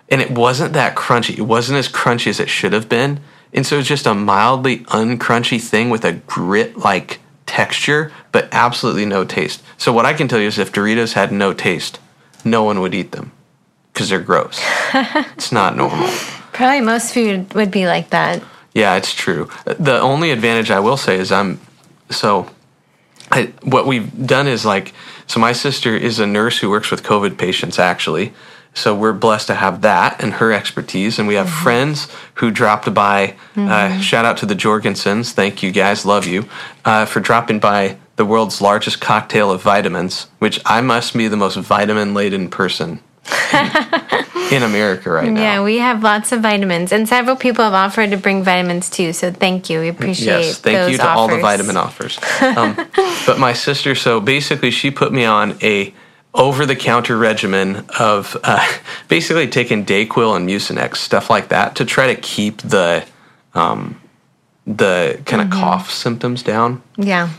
and 0.10 0.22
it 0.22 0.32
wasn't 0.32 0.74
that 0.74 0.96
crunchy. 0.96 1.38
It 1.38 1.44
wasn't 1.44 1.80
as 1.80 1.88
crunchy 1.88 2.28
as 2.28 2.42
it 2.42 2.50
should 2.50 2.74
have 2.74 2.90
been, 2.90 3.22
and 3.56 3.66
so 3.66 3.80
it's 3.80 3.88
just 3.88 4.06
a 4.06 4.14
mildly 4.14 4.80
uncrunchy 4.80 5.60
thing 5.60 5.90
with 5.90 6.06
a 6.06 6.12
grit 6.14 6.78
like 6.78 7.20
texture, 7.46 8.12
but 8.34 8.50
absolutely 8.52 9.06
no 9.06 9.24
taste. 9.24 9.64
So 9.78 9.94
what 9.94 10.06
I 10.06 10.14
can 10.14 10.28
tell 10.28 10.40
you 10.40 10.48
is, 10.48 10.60
if 10.60 10.74
Doritos 10.74 11.14
had 11.14 11.32
no 11.32 11.54
taste, 11.54 12.00
no 12.44 12.64
one 12.64 12.82
would 12.82 12.94
eat 12.94 13.14
them 13.14 13.32
because 13.94 14.10
they're 14.10 14.20
gross. 14.20 14.60
it's 14.94 15.54
not 15.54 15.78
normal. 15.78 16.10
Probably 16.52 16.82
most 16.82 17.14
food 17.14 17.54
would 17.54 17.72
be 17.72 17.88
like 17.88 18.10
that. 18.10 18.44
Yeah, 18.74 18.96
it's 18.98 19.14
true. 19.14 19.50
The 19.66 20.00
only 20.02 20.32
advantage 20.32 20.70
I 20.70 20.82
will 20.82 20.98
say 20.98 21.18
is 21.18 21.32
I'm 21.32 21.60
so 22.10 22.50
I, 23.32 23.54
what 23.64 23.88
we've 23.88 24.28
done 24.28 24.48
is 24.48 24.66
like 24.66 24.94
so 25.28 25.40
my 25.40 25.54
sister 25.54 25.96
is 25.96 26.20
a 26.20 26.28
nurse 26.28 26.60
who 26.60 26.70
works 26.70 26.92
with 26.92 27.04
COVID 27.04 27.38
patients 27.38 27.80
actually. 27.80 28.34
So 28.76 28.94
we're 28.94 29.14
blessed 29.14 29.48
to 29.48 29.56
have 29.56 29.82
that 29.82 30.22
and 30.22 30.34
her 30.34 30.52
expertise, 30.52 31.18
and 31.18 31.28
we 31.28 31.36
have 31.36 31.50
friends 31.50 32.08
who 32.36 32.52
dropped 32.52 32.94
by. 32.94 33.36
Uh, 33.56 34.00
shout 34.02 34.26
out 34.26 34.38
to 34.38 34.46
the 34.46 34.54
Jorgensens, 34.54 35.32
thank 35.32 35.64
you 35.64 35.72
guys, 35.72 36.06
love 36.06 36.28
you 36.28 36.48
uh, 36.84 37.06
for 37.06 37.22
dropping 37.22 37.60
by 37.60 37.98
the 38.18 38.26
world's 38.26 38.62
largest 38.62 39.00
cocktail 39.00 39.50
of 39.50 39.62
vitamins, 39.62 40.28
which 40.40 40.60
I 40.66 40.82
must 40.82 41.16
be 41.16 41.28
the 41.30 41.38
most 41.38 41.56
vitamin 41.56 42.14
laden 42.14 42.50
person 42.50 43.00
in 44.52 44.62
America 44.62 45.10
right 45.10 45.32
now. 45.32 45.42
Yeah, 45.42 45.64
we 45.64 45.80
have 45.80 46.04
lots 46.04 46.32
of 46.32 46.42
vitamins, 46.42 46.92
and 46.92 47.08
several 47.08 47.36
people 47.36 47.64
have 47.64 47.74
offered 47.74 48.12
to 48.12 48.18
bring 48.18 48.44
vitamins 48.44 48.90
too. 48.90 49.14
So 49.14 49.32
thank 49.32 49.70
you. 49.70 49.80
We 49.80 49.88
appreciate 49.90 50.26
Yes, 50.26 50.60
thank 50.60 50.92
you 50.92 50.98
to 50.98 51.10
all 51.10 51.28
the 51.28 51.40
vitamin 51.40 51.78
offers. 51.78 52.20
Um, 52.42 52.76
but 53.26 53.40
my 53.40 53.54
sister, 53.54 53.96
so 53.96 54.20
basically, 54.20 54.72
she 54.72 54.92
put 54.92 55.12
me 55.12 55.26
on 55.26 55.58
a 55.62 55.94
over-the-counter 56.36 57.18
regimen 57.18 57.86
of 58.00 58.38
uh, 58.44 58.66
basically 59.08 59.48
taking 59.48 59.86
Dayquil 59.86 60.36
and 60.36 60.48
Mucinex, 60.48 60.98
stuff 60.98 61.30
like 61.30 61.48
that, 61.50 61.76
to 61.78 61.86
try 61.86 62.14
to 62.14 62.16
keep 62.22 62.58
the 62.62 63.04
um, 63.54 64.00
the 64.68 65.22
kind 65.26 65.42
of 65.42 65.50
cough 65.50 65.92
symptoms 65.92 66.44
down. 66.44 66.82
Yeah, 66.98 67.30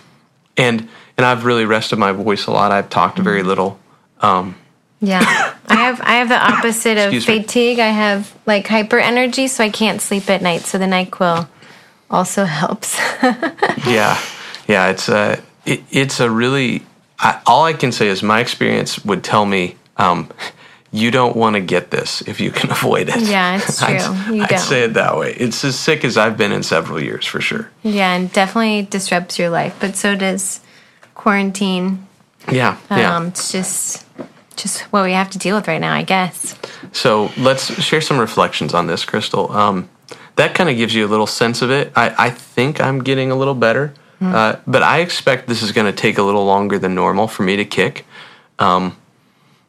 And 0.56 0.88
and 1.16 1.26
I've 1.26 1.44
really 1.44 1.64
rested 1.64 1.98
my 1.98 2.12
voice 2.12 2.46
a 2.46 2.50
lot. 2.50 2.72
I've 2.72 2.88
talked 2.90 3.18
very 3.18 3.42
little. 3.42 3.78
yeah. 4.22 5.52
I 5.68 5.74
have 5.74 6.00
I 6.00 6.14
have 6.14 6.28
the 6.28 6.38
opposite 6.38 6.96
of 6.98 7.12
Excuse 7.12 7.28
me. 7.28 7.42
fatigue. 7.42 7.78
I 7.80 7.88
have 7.88 8.32
like 8.46 8.66
hyper 8.68 8.98
energy, 8.98 9.48
so 9.48 9.64
I 9.64 9.68
can't 9.70 10.00
sleep 10.00 10.30
at 10.30 10.40
night. 10.42 10.62
So 10.62 10.78
the 10.78 10.86
Nyquil 10.86 11.48
also 12.10 12.44
helps. 12.60 12.96
yeah, 13.86 14.18
yeah. 14.68 14.88
It's 14.90 15.08
a 15.08 15.42
it, 15.64 15.82
it's 15.90 16.20
a 16.20 16.30
really 16.30 16.86
I, 17.18 17.40
all 17.46 17.64
I 17.64 17.72
can 17.72 17.92
say 17.92 18.08
is 18.08 18.22
my 18.22 18.40
experience 18.40 19.04
would 19.04 19.24
tell 19.24 19.46
me 19.46 19.76
um, 19.96 20.30
you 20.92 21.10
don't 21.10 21.34
want 21.36 21.54
to 21.54 21.60
get 21.60 21.90
this 21.90 22.20
if 22.22 22.40
you 22.40 22.50
can 22.50 22.70
avoid 22.78 23.08
it. 23.08 23.20
Yeah, 23.20 23.56
it's 23.56 23.78
true. 23.78 23.96
I'd, 23.96 24.34
You 24.34 24.42
I'd 24.42 24.48
don't. 24.50 24.58
say 24.58 24.84
it 24.84 24.94
that 24.94 25.16
way. 25.16 25.32
It's 25.34 25.64
as 25.64 25.78
sick 25.78 26.04
as 26.04 26.16
I've 26.16 26.36
been 26.36 26.52
in 26.52 26.62
several 26.62 27.02
years 27.02 27.24
for 27.26 27.40
sure. 27.40 27.70
Yeah, 27.82 28.14
and 28.14 28.32
definitely 28.32 28.82
disrupts 28.82 29.38
your 29.38 29.50
life, 29.50 29.76
but 29.80 29.96
so 29.96 30.14
does 30.14 30.60
quarantine. 31.14 32.06
Yeah, 32.50 32.76
yeah. 32.90 33.16
Um, 33.16 33.28
it's 33.28 33.50
just 33.50 34.06
just 34.56 34.82
what 34.92 35.04
we 35.04 35.12
have 35.12 35.28
to 35.30 35.38
deal 35.38 35.56
with 35.56 35.68
right 35.68 35.80
now, 35.80 35.92
I 35.92 36.02
guess. 36.02 36.54
So 36.92 37.30
let's 37.36 37.74
share 37.82 38.00
some 38.00 38.18
reflections 38.18 38.72
on 38.72 38.86
this, 38.86 39.04
Crystal. 39.04 39.50
Um, 39.52 39.88
that 40.36 40.54
kind 40.54 40.70
of 40.70 40.76
gives 40.76 40.94
you 40.94 41.04
a 41.06 41.08
little 41.08 41.26
sense 41.26 41.60
of 41.62 41.70
it. 41.70 41.92
I, 41.96 42.14
I 42.26 42.30
think 42.30 42.80
I'm 42.80 43.02
getting 43.02 43.30
a 43.30 43.34
little 43.36 43.54
better, 43.54 43.92
uh, 44.20 44.56
but 44.66 44.82
I 44.82 44.98
expect 45.00 45.46
this 45.46 45.62
is 45.62 45.72
going 45.72 45.86
to 45.86 45.92
take 45.98 46.18
a 46.18 46.22
little 46.22 46.44
longer 46.44 46.78
than 46.78 46.94
normal 46.94 47.28
for 47.28 47.42
me 47.42 47.56
to 47.56 47.64
kick. 47.64 48.04
Um, 48.58 48.96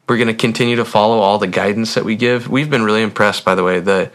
we're 0.08 0.16
going 0.16 0.28
to 0.28 0.34
continue 0.34 0.76
to 0.76 0.84
follow 0.84 1.18
all 1.18 1.38
the 1.38 1.46
guidance 1.46 1.94
that 1.94 2.04
we 2.04 2.16
give. 2.16 2.48
We've 2.48 2.70
been 2.70 2.82
really 2.82 3.02
impressed, 3.02 3.44
by 3.44 3.54
the 3.54 3.62
way, 3.64 3.80
the 3.80 4.10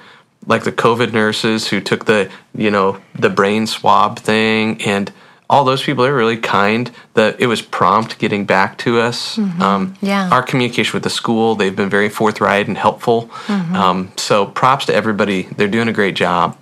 like 0.45 0.63
the 0.63 0.71
COVID 0.71 1.13
nurses 1.13 1.67
who 1.69 1.79
took 1.79 2.05
the 2.05 2.29
you 2.55 2.69
know 2.71 2.99
the 3.15 3.29
brain 3.29 3.65
swab 3.67 4.19
thing 4.19 4.81
and 4.81 5.11
all 5.49 5.63
those 5.63 5.83
people 5.83 6.03
are 6.03 6.15
really 6.15 6.37
kind. 6.37 6.89
That 7.13 7.39
it 7.39 7.45
was 7.47 7.61
prompt 7.61 8.17
getting 8.17 8.45
back 8.45 8.77
to 8.79 8.99
us. 8.99 9.37
Um, 9.37 9.95
Yeah. 10.01 10.29
our 10.31 10.41
communication 10.41 10.93
with 10.93 11.03
the 11.03 11.09
school, 11.11 11.53
they've 11.55 11.75
been 11.75 11.89
very 11.89 12.09
forthright 12.09 12.67
and 12.67 12.77
helpful. 12.77 13.29
Um, 13.47 14.11
so 14.17 14.47
props 14.47 14.85
to 14.87 14.95
everybody. 14.95 15.43
They're 15.55 15.67
doing 15.67 15.87
a 15.89 15.93
great 15.93 16.15
job. 16.15 16.57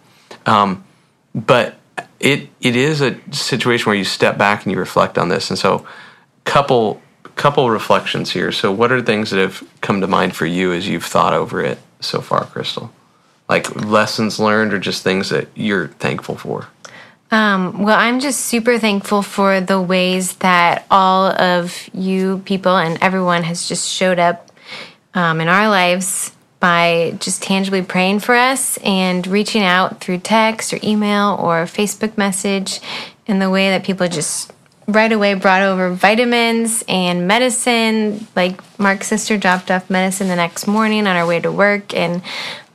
Um, 0.45 0.83
but 1.33 1.75
it 2.21 2.49
it 2.61 2.75
is 2.75 3.01
a 3.01 3.17
situation 3.31 3.87
where 3.87 3.95
you 3.95 4.03
step 4.03 4.37
back 4.37 4.63
and 4.63 4.71
you 4.71 4.77
reflect 4.77 5.17
on 5.17 5.29
this. 5.29 5.49
And 5.49 5.59
so 5.59 5.85
couple 6.45 7.01
couple 7.35 7.69
reflections 7.69 8.31
here. 8.31 8.51
So 8.51 8.71
what 8.71 8.91
are 8.91 9.01
things 9.01 9.31
that 9.31 9.39
have 9.39 9.63
come 9.81 10.01
to 10.01 10.07
mind 10.07 10.35
for 10.35 10.45
you 10.45 10.71
as 10.73 10.87
you've 10.87 11.05
thought 11.05 11.33
over 11.33 11.63
it 11.63 11.79
so 11.99 12.21
far, 12.21 12.45
Crystal? 12.45 12.91
Like 13.49 13.83
lessons 13.83 14.39
learned 14.39 14.73
or 14.73 14.79
just 14.79 15.03
things 15.03 15.29
that 15.29 15.47
you're 15.55 15.87
thankful 15.87 16.35
for? 16.35 16.67
Um, 17.31 17.83
well, 17.83 17.97
I'm 17.97 18.19
just 18.19 18.41
super 18.41 18.77
thankful 18.77 19.21
for 19.21 19.61
the 19.61 19.81
ways 19.81 20.35
that 20.37 20.85
all 20.91 21.27
of 21.27 21.89
you 21.93 22.41
people 22.45 22.75
and 22.77 23.01
everyone 23.01 23.43
has 23.43 23.67
just 23.67 23.89
showed 23.89 24.19
up 24.19 24.51
um, 25.13 25.39
in 25.39 25.47
our 25.47 25.69
lives 25.69 26.33
by 26.61 27.17
just 27.19 27.43
tangibly 27.43 27.81
praying 27.81 28.19
for 28.19 28.35
us 28.35 28.77
and 28.77 29.27
reaching 29.27 29.63
out 29.63 29.99
through 29.99 30.19
text 30.19 30.71
or 30.71 30.79
email 30.81 31.35
or 31.41 31.65
Facebook 31.65 32.17
message 32.17 32.79
in 33.25 33.39
the 33.39 33.49
way 33.49 33.71
that 33.71 33.83
people 33.83 34.07
just 34.07 34.53
right 34.87 35.11
away 35.11 35.33
brought 35.33 35.63
over 35.63 35.91
vitamins 35.91 36.83
and 36.87 37.27
medicine. 37.27 38.27
Like 38.35 38.61
Mark's 38.79 39.07
sister 39.07 39.37
dropped 39.37 39.71
off 39.71 39.89
medicine 39.89 40.27
the 40.27 40.35
next 40.35 40.67
morning 40.67 41.07
on 41.07 41.17
our 41.17 41.25
way 41.25 41.39
to 41.39 41.51
work 41.51 41.93
and 41.93 42.21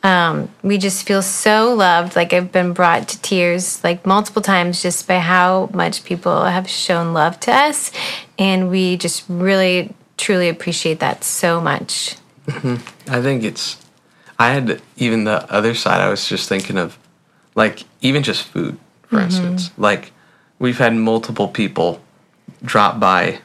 um, 0.02 0.48
we 0.62 0.78
just 0.78 1.06
feel 1.06 1.22
so 1.22 1.74
loved. 1.74 2.16
Like 2.16 2.32
I've 2.32 2.52
been 2.52 2.72
brought 2.72 3.08
to 3.08 3.22
tears 3.22 3.82
like 3.82 4.04
multiple 4.04 4.42
times 4.42 4.82
just 4.82 5.06
by 5.06 5.18
how 5.18 5.70
much 5.72 6.04
people 6.04 6.44
have 6.44 6.68
shown 6.68 7.12
love 7.12 7.40
to 7.40 7.52
us. 7.52 7.92
And 8.38 8.70
we 8.70 8.96
just 8.96 9.24
really, 9.28 9.94
truly 10.16 10.48
appreciate 10.48 11.00
that 11.00 11.24
so 11.24 11.60
much. 11.60 12.16
Mm-hmm. 12.46 13.10
I 13.12 13.22
think 13.22 13.44
it's. 13.44 13.84
I 14.38 14.52
had 14.52 14.82
even 14.96 15.24
the 15.24 15.50
other 15.52 15.74
side. 15.74 16.00
I 16.00 16.08
was 16.08 16.28
just 16.28 16.48
thinking 16.48 16.76
of, 16.76 16.98
like, 17.54 17.84
even 18.02 18.22
just 18.22 18.42
food, 18.42 18.78
for 19.02 19.16
mm-hmm. 19.16 19.24
instance. 19.24 19.70
Like, 19.78 20.12
we've 20.58 20.78
had 20.78 20.94
multiple 20.94 21.48
people 21.48 22.02
drop 22.62 23.00
by 23.00 23.40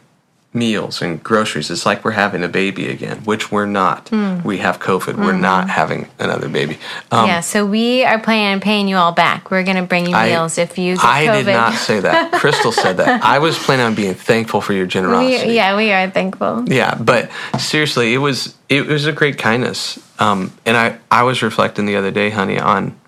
meals 0.53 1.01
and 1.01 1.23
groceries. 1.23 1.71
It's 1.71 1.85
like 1.85 2.03
we're 2.03 2.11
having 2.11 2.43
a 2.43 2.49
baby 2.49 2.89
again, 2.89 3.19
which 3.23 3.51
we're 3.51 3.65
not. 3.65 4.11
We 4.43 4.57
have 4.57 4.79
COVID. 4.79 5.15
We're 5.15 5.31
not 5.31 5.69
having 5.69 6.09
another 6.19 6.49
baby. 6.49 6.77
Um, 7.09 7.27
yeah, 7.27 7.39
so 7.39 7.65
we 7.65 8.03
are 8.03 8.19
planning 8.19 8.53
on 8.55 8.59
paying 8.59 8.89
you 8.89 8.97
all 8.97 9.13
back. 9.13 9.49
We're 9.49 9.63
going 9.63 9.77
to 9.77 9.83
bring 9.83 10.07
you 10.07 10.15
I- 10.15 10.29
meals 10.29 10.57
if 10.57 10.77
you 10.77 10.95
get 10.95 11.05
I 11.05 11.25
COVID. 11.27 11.45
did 11.45 11.53
not 11.53 11.73
say 11.75 12.01
that. 12.01 12.33
Crystal 12.39 12.73
said 12.73 12.97
that. 12.97 13.23
I 13.23 13.39
was 13.39 13.57
planning 13.57 13.85
on 13.85 13.95
being 13.95 14.13
thankful 14.13 14.59
for 14.59 14.73
your 14.73 14.85
generosity. 14.85 15.47
we, 15.49 15.55
yeah, 15.55 15.77
we 15.77 15.91
are 15.93 16.09
thankful. 16.09 16.65
Yeah, 16.67 16.95
but 16.95 17.31
seriously, 17.57 18.13
it 18.13 18.17
was 18.17 18.55
it 18.67 18.87
was 18.87 19.05
a 19.05 19.13
great 19.13 19.37
kindness. 19.37 19.99
Um, 20.19 20.51
and 20.65 20.75
I 20.75 20.97
I 21.09 21.23
was 21.23 21.41
reflecting 21.41 21.85
the 21.85 21.95
other 21.95 22.11
day, 22.11 22.29
honey, 22.29 22.59
on 22.59 22.99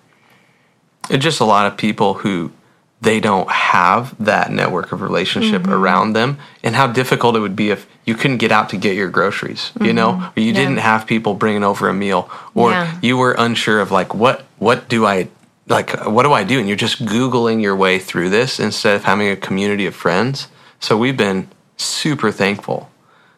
just 1.10 1.40
a 1.40 1.44
lot 1.44 1.66
of 1.66 1.76
people 1.76 2.14
who 2.14 2.52
they 3.00 3.20
don't 3.20 3.50
have 3.50 4.14
that 4.24 4.50
network 4.50 4.92
of 4.92 5.00
relationship 5.02 5.62
Mm-hmm. 5.62 5.72
around 5.72 6.12
them, 6.14 6.38
and 6.62 6.74
how 6.74 6.86
difficult 6.86 7.36
it 7.36 7.40
would 7.40 7.56
be 7.56 7.70
if 7.70 7.86
you 8.06 8.14
couldn't 8.14 8.38
get 8.38 8.52
out 8.52 8.68
to 8.70 8.76
get 8.76 8.96
your 8.96 9.08
groceries, 9.10 9.72
you 9.80 9.92
know, 9.92 10.10
or 10.10 10.40
you 10.40 10.52
Mm-hmm. 10.52 10.56
Yeah. 10.56 10.62
didn't 10.68 10.78
have 10.78 11.06
people 11.06 11.34
bringing 11.34 11.64
over 11.64 11.88
a 11.88 11.94
meal, 11.94 12.30
or 12.54 12.70
Yeah. 12.70 12.98
you 13.02 13.16
were 13.16 13.32
unsure 13.38 13.80
of 13.80 13.90
like 13.90 14.14
what 14.14 14.44
what 14.58 14.88
do 14.88 15.04
I 15.06 15.28
like 15.68 15.90
what 16.06 16.22
do 16.24 16.32
I 16.32 16.44
do, 16.44 16.58
and 16.58 16.66
you're 16.68 16.76
just 16.76 17.04
googling 17.04 17.62
your 17.62 17.76
way 17.76 17.98
through 17.98 18.30
this 18.30 18.58
instead 18.60 18.96
of 18.96 19.04
having 19.04 19.28
a 19.28 19.36
community 19.36 19.86
of 19.86 19.94
friends. 19.94 20.48
So 20.80 20.96
we've 20.96 21.16
been 21.16 21.48
super 21.76 22.30
thankful 22.30 22.88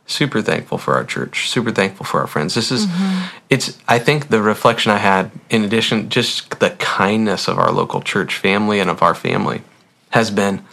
super 0.06 0.40
thankful 0.40 0.78
for 0.78 0.94
our 0.94 1.04
church 1.04 1.48
super 1.50 1.72
thankful 1.72 2.06
for 2.06 2.20
our 2.20 2.26
friends. 2.26 2.54
This 2.54 2.70
is 2.70 2.86
mm-hmm. 2.86 3.36
it's 3.50 3.78
i 3.88 3.98
think 3.98 4.28
the 4.28 4.40
reflection 4.40 4.92
i 4.92 4.98
had 4.98 5.30
in 5.50 5.64
addition 5.64 6.08
just 6.08 6.58
the 6.60 6.70
kindness 6.70 7.48
of 7.48 7.58
our 7.58 7.72
local 7.72 8.00
church 8.00 8.36
family 8.36 8.80
and 8.80 8.88
of 8.88 9.02
our 9.02 9.14
family 9.14 9.62
has 10.10 10.30
been 10.30 10.64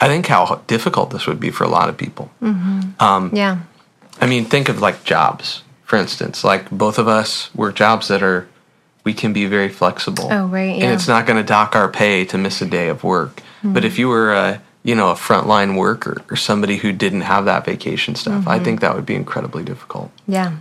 i 0.00 0.08
think 0.08 0.26
how 0.26 0.62
difficult 0.66 1.10
this 1.10 1.26
would 1.26 1.40
be 1.40 1.50
for 1.50 1.64
a 1.64 1.68
lot 1.68 1.88
of 1.88 1.96
people. 1.96 2.30
Mm-hmm. 2.42 3.02
Um, 3.02 3.30
yeah. 3.32 3.60
i 4.20 4.26
mean 4.26 4.44
think 4.44 4.68
of 4.68 4.80
like 4.80 5.04
jobs 5.04 5.62
for 5.84 5.96
instance. 5.96 6.42
Like 6.42 6.70
both 6.70 6.98
of 6.98 7.06
us 7.06 7.54
work 7.54 7.76
jobs 7.76 8.08
that 8.08 8.22
are 8.22 8.48
we 9.04 9.12
can 9.12 9.32
be 9.32 9.46
very 9.46 9.68
flexible. 9.68 10.28
Oh, 10.30 10.46
right, 10.46 10.82
and 10.82 10.92
it's 10.92 11.06
not 11.06 11.26
going 11.26 11.36
to 11.36 11.46
dock 11.46 11.76
our 11.76 11.88
pay 11.88 12.24
to 12.26 12.38
miss 12.38 12.62
a 12.62 12.66
day 12.66 12.88
of 12.88 13.04
work. 13.04 13.42
But 13.62 13.68
Mm-hmm. 13.68 13.86
if 13.86 13.98
you 13.98 14.08
were 14.08 14.32
a 14.32 14.60
you 14.84 14.94
know 14.94 15.10
a 15.10 15.14
frontline 15.14 15.76
worker 15.76 16.22
or 16.30 16.36
somebody 16.36 16.76
who 16.76 16.92
didn't 16.92 17.22
have 17.22 17.44
that 17.46 17.64
vacation 17.64 18.14
stuff 18.14 18.46
i 18.46 18.56
Mm-hmm. 18.56 18.64
think 18.64 18.80
that 18.80 18.94
would 18.94 19.06
be 19.06 19.14
incredibly 19.14 19.64
difficult 19.64 20.10
Yeah. 20.28 20.52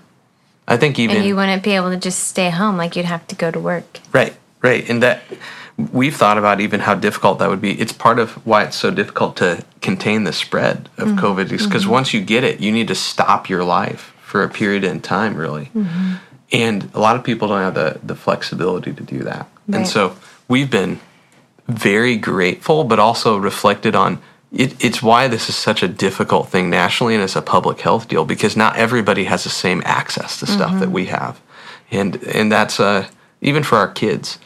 i 0.68 0.78
think 0.78 0.98
even 0.98 1.18
And 1.18 1.26
you 1.26 1.36
wouldn't 1.36 1.62
be 1.64 1.72
able 1.72 1.92
to 1.92 1.98
just 1.98 2.20
stay 2.34 2.50
home. 2.50 2.78
Like 2.78 2.96
you'd 2.96 3.06
have 3.06 3.28
to 3.28 3.36
go 3.36 3.52
to 3.52 3.60
work. 3.60 4.00
Right, 4.12 4.34
right. 4.62 4.90
And 4.90 5.04
that 5.04 5.22
we've 5.92 6.16
thought 6.16 6.38
about 6.38 6.62
even 6.62 6.80
how 6.80 6.96
difficult 6.96 7.40
that 7.40 7.50
would 7.50 7.62
be. 7.62 7.80
It's 7.80 7.92
part 7.94 8.20
of 8.20 8.32
why 8.46 8.64
it's 8.64 8.78
so 8.78 8.92
difficult 8.92 9.36
to 9.38 9.64
contain 9.82 10.24
the 10.24 10.34
spread 10.34 10.90
of 10.98 11.10
mm-hmm. 11.10 11.26
COVID 11.26 11.50
because 11.50 11.84
mm-hmm. 11.84 11.92
once 11.92 12.14
you 12.14 12.22
get 12.22 12.44
it, 12.44 12.60
you 12.60 12.72
need 12.72 12.88
to 12.88 12.96
stop 12.96 13.50
your 13.50 13.64
life 13.64 14.14
for 14.22 14.44
a 14.44 14.50
period 14.50 14.84
in 14.84 15.02
time, 15.02 15.36
really. 15.36 15.66
Mm-hmm. 15.76 16.14
And 16.52 16.90
a 16.94 17.00
lot 17.00 17.16
of 17.16 17.24
people 17.24 17.48
don't 17.48 17.62
have 17.62 17.74
the, 17.74 18.00
the 18.04 18.16
flexibility 18.16 18.94
to 18.94 19.04
do 19.04 19.20
that. 19.20 19.48
And 19.72 19.88
so 19.88 20.16
we've 20.48 20.70
been 20.70 21.00
very 21.68 22.18
grateful, 22.18 22.84
but 22.84 23.00
also 23.00 23.38
reflected 23.38 23.96
on 23.96 24.22
it, 24.52 24.84
it's 24.84 25.02
why 25.02 25.28
this 25.28 25.50
is 25.50 25.56
such 25.56 25.82
a 25.82 25.88
difficult 25.88 26.50
thing 26.50 26.70
nationally 26.70 27.16
and 27.16 27.24
it's 27.24 27.36
a 27.36 27.42
public 27.42 27.82
health 27.82 28.08
deal 28.08 28.24
because 28.24 28.56
not 28.56 28.76
everybody 28.76 29.24
has 29.24 29.44
the 29.44 29.50
same 29.50 29.82
access 29.84 30.40
to 30.40 30.46
stuff 30.46 30.74
that 30.74 30.86
mm-hmm. 30.86 30.94
we 30.94 31.06
have. 31.06 31.42
And 31.90 32.24
and 32.24 32.52
that's 32.52 32.80
uh, 32.80 33.08
even 33.42 33.64
for 33.64 33.78
our 33.78 33.88
kids. 33.88 34.38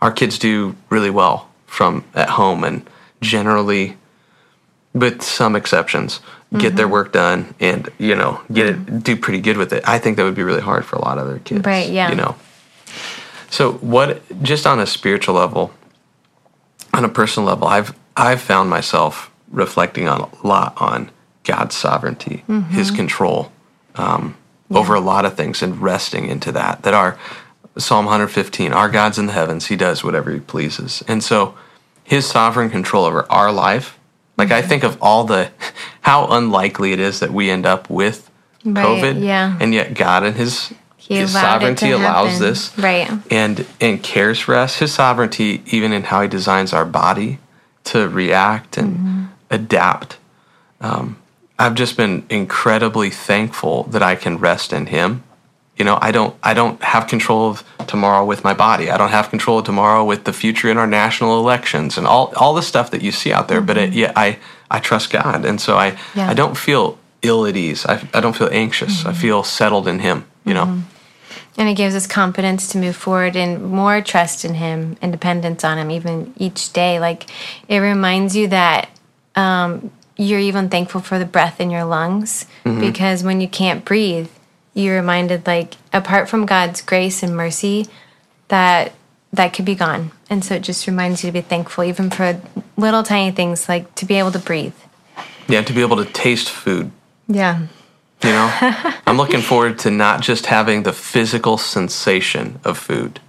Our 0.00 0.12
kids 0.12 0.38
do 0.38 0.76
really 0.88 1.10
well 1.10 1.48
from 1.66 2.04
at 2.14 2.30
home 2.30 2.62
and 2.62 2.88
generally 3.20 3.96
with 4.92 5.22
some 5.22 5.56
exceptions 5.56 6.20
get 6.58 6.76
their 6.76 6.86
mm-hmm. 6.86 6.92
work 6.92 7.12
done 7.12 7.54
and 7.60 7.88
you 7.98 8.14
know 8.14 8.40
get 8.52 8.66
it 8.66 9.02
do 9.02 9.16
pretty 9.16 9.40
good 9.40 9.56
with 9.56 9.72
it. 9.72 9.86
I 9.86 9.98
think 9.98 10.16
that 10.16 10.24
would 10.24 10.34
be 10.34 10.42
really 10.42 10.60
hard 10.60 10.84
for 10.84 10.96
a 10.96 11.00
lot 11.00 11.18
of 11.18 11.26
other 11.26 11.38
kids. 11.40 11.66
Right, 11.66 11.90
yeah. 11.90 12.10
You 12.10 12.16
know. 12.16 12.36
So 13.50 13.72
what 13.74 14.22
just 14.42 14.66
on 14.66 14.78
a 14.78 14.86
spiritual 14.86 15.34
level, 15.34 15.72
on 16.96 17.04
a 17.04 17.08
personal 17.08 17.48
level, 17.48 17.68
I've 17.68 17.94
I've 18.16 18.40
found 18.40 18.70
myself 18.70 19.30
reflecting 19.50 20.08
on 20.08 20.22
a 20.22 20.46
lot 20.46 20.74
on 20.80 21.10
God's 21.44 21.76
sovereignty, 21.76 22.42
His 22.70 22.90
control 22.90 23.52
um, 23.94 24.36
over 24.70 24.94
a 24.94 25.00
lot 25.00 25.24
of 25.24 25.36
things, 25.36 25.62
and 25.62 25.80
resting 25.80 26.26
into 26.26 26.50
that. 26.52 26.82
That 26.82 26.94
our 26.94 27.18
Psalm 27.78 28.06
115, 28.06 28.72
our 28.72 28.88
God's 28.88 29.18
in 29.18 29.26
the 29.26 29.32
heavens; 29.32 29.66
He 29.66 29.76
does 29.76 30.02
whatever 30.02 30.30
He 30.32 30.40
pleases, 30.40 31.04
and 31.06 31.22
so 31.22 31.54
His 32.02 32.26
sovereign 32.26 32.70
control 32.70 33.04
over 33.04 33.30
our 33.30 33.52
life. 33.52 33.98
Like 34.38 34.50
I 34.50 34.62
think 34.62 34.82
of 34.82 34.96
all 35.02 35.24
the 35.24 35.50
how 36.00 36.26
unlikely 36.28 36.92
it 36.92 37.00
is 37.00 37.20
that 37.20 37.32
we 37.32 37.50
end 37.50 37.66
up 37.66 37.90
with 37.90 38.30
Right, 38.64 38.84
COVID, 38.84 39.22
yeah. 39.22 39.56
and 39.60 39.72
yet 39.72 39.94
God 39.94 40.24
and 40.24 40.34
His 40.36 40.72
He 41.08 41.16
His 41.16 41.32
allowed 41.34 41.62
it 41.62 41.78
to 41.78 41.86
sovereignty 41.86 41.90
allows 41.92 42.38
this, 42.38 42.76
Right. 42.78 43.08
and 43.30 43.64
and 43.80 44.02
cares 44.02 44.40
for 44.40 44.54
us. 44.54 44.76
His 44.78 44.92
sovereignty, 44.92 45.62
even 45.66 45.92
in 45.92 46.04
how 46.04 46.22
he 46.22 46.28
designs 46.28 46.72
our 46.72 46.84
body 46.84 47.38
to 47.84 48.08
react 48.08 48.76
and 48.76 48.96
Mm-hmm. 48.96 49.22
adapt. 49.50 50.16
Um, 50.80 51.16
I've 51.58 51.74
just 51.74 51.96
been 51.96 52.24
incredibly 52.28 53.10
thankful 53.10 53.84
that 53.84 54.02
I 54.02 54.14
can 54.16 54.38
rest 54.38 54.72
in 54.72 54.86
Him 54.86 55.22
You 55.78 55.84
know, 55.84 55.98
I 56.00 56.10
don't 56.10 56.34
I 56.42 56.54
don't 56.54 56.82
have 56.82 57.06
control 57.06 57.50
of 57.50 57.62
tomorrow 57.86 58.24
with 58.24 58.42
my 58.44 58.54
body. 58.54 58.90
I 58.90 58.96
don't 58.96 59.10
have 59.12 59.28
control 59.30 59.58
of 59.58 59.64
tomorrow 59.64 60.02
with 60.04 60.24
the 60.24 60.32
future 60.32 60.70
in 60.70 60.78
our 60.78 60.86
national 60.86 61.38
elections 61.38 61.98
and 61.98 62.06
all 62.06 62.32
all 62.36 62.54
the 62.54 62.62
stuff 62.62 62.90
that 62.90 63.02
you 63.02 63.12
see 63.12 63.30
out 63.32 63.46
there. 63.48 63.58
Mm-hmm. 63.58 63.66
But 63.66 63.76
it, 63.78 63.92
yeah, 63.92 64.12
I 64.16 64.38
I 64.70 64.78
trust 64.80 65.10
God, 65.12 65.44
and 65.44 65.60
so 65.60 65.76
I 65.76 65.88
yeah. 66.14 66.30
I 66.30 66.34
don't 66.34 66.56
feel 66.56 66.96
ill 67.22 67.44
at 67.46 67.56
ease. 67.56 67.84
I 67.92 67.94
I 68.16 68.20
don't 68.22 68.36
feel 68.36 68.48
anxious. 68.52 68.94
Mm-hmm. 69.00 69.10
I 69.10 69.12
feel 69.12 69.42
settled 69.44 69.86
in 69.88 69.98
Him. 70.00 70.24
You 70.44 70.54
know. 70.54 70.66
Mm-hmm. 70.66 70.95
And 71.58 71.68
it 71.68 71.74
gives 71.74 71.94
us 71.94 72.06
confidence 72.06 72.68
to 72.68 72.78
move 72.78 72.96
forward 72.96 73.34
and 73.34 73.64
more 73.64 74.02
trust 74.02 74.44
in 74.44 74.54
Him 74.54 74.96
and 75.00 75.10
dependence 75.10 75.64
on 75.64 75.78
Him, 75.78 75.90
even 75.90 76.34
each 76.36 76.72
day. 76.72 77.00
Like 77.00 77.30
it 77.68 77.78
reminds 77.78 78.36
you 78.36 78.48
that 78.48 78.90
um, 79.34 79.90
you're 80.16 80.40
even 80.40 80.68
thankful 80.68 81.00
for 81.00 81.18
the 81.18 81.24
breath 81.24 81.60
in 81.60 81.70
your 81.70 81.84
lungs 81.84 82.46
mm-hmm. 82.64 82.80
because 82.80 83.22
when 83.22 83.40
you 83.40 83.48
can't 83.48 83.84
breathe, 83.84 84.28
you're 84.74 84.96
reminded, 84.96 85.46
like, 85.46 85.74
apart 85.92 86.28
from 86.28 86.44
God's 86.44 86.82
grace 86.82 87.22
and 87.22 87.34
mercy, 87.34 87.86
that 88.48 88.92
that 89.32 89.52
could 89.52 89.64
be 89.64 89.74
gone. 89.74 90.12
And 90.28 90.44
so 90.44 90.54
it 90.54 90.62
just 90.62 90.86
reminds 90.86 91.22
you 91.22 91.28
to 91.28 91.32
be 91.32 91.40
thankful, 91.40 91.84
even 91.84 92.10
for 92.10 92.40
little 92.76 93.02
tiny 93.02 93.30
things 93.30 93.68
like 93.68 93.94
to 93.96 94.04
be 94.04 94.14
able 94.14 94.32
to 94.32 94.38
breathe. 94.38 94.74
Yeah, 95.48 95.62
to 95.62 95.72
be 95.72 95.80
able 95.80 95.96
to 95.96 96.04
taste 96.04 96.50
food. 96.50 96.90
Yeah. 97.28 97.66
You 98.26 98.32
know, 98.32 98.50
I'm 99.06 99.16
looking 99.16 99.40
forward 99.40 99.78
to 99.80 99.90
not 99.92 100.20
just 100.20 100.46
having 100.46 100.82
the 100.82 100.92
physical 100.92 101.58
sensation 101.58 102.58
of 102.64 102.76
food. 102.76 103.20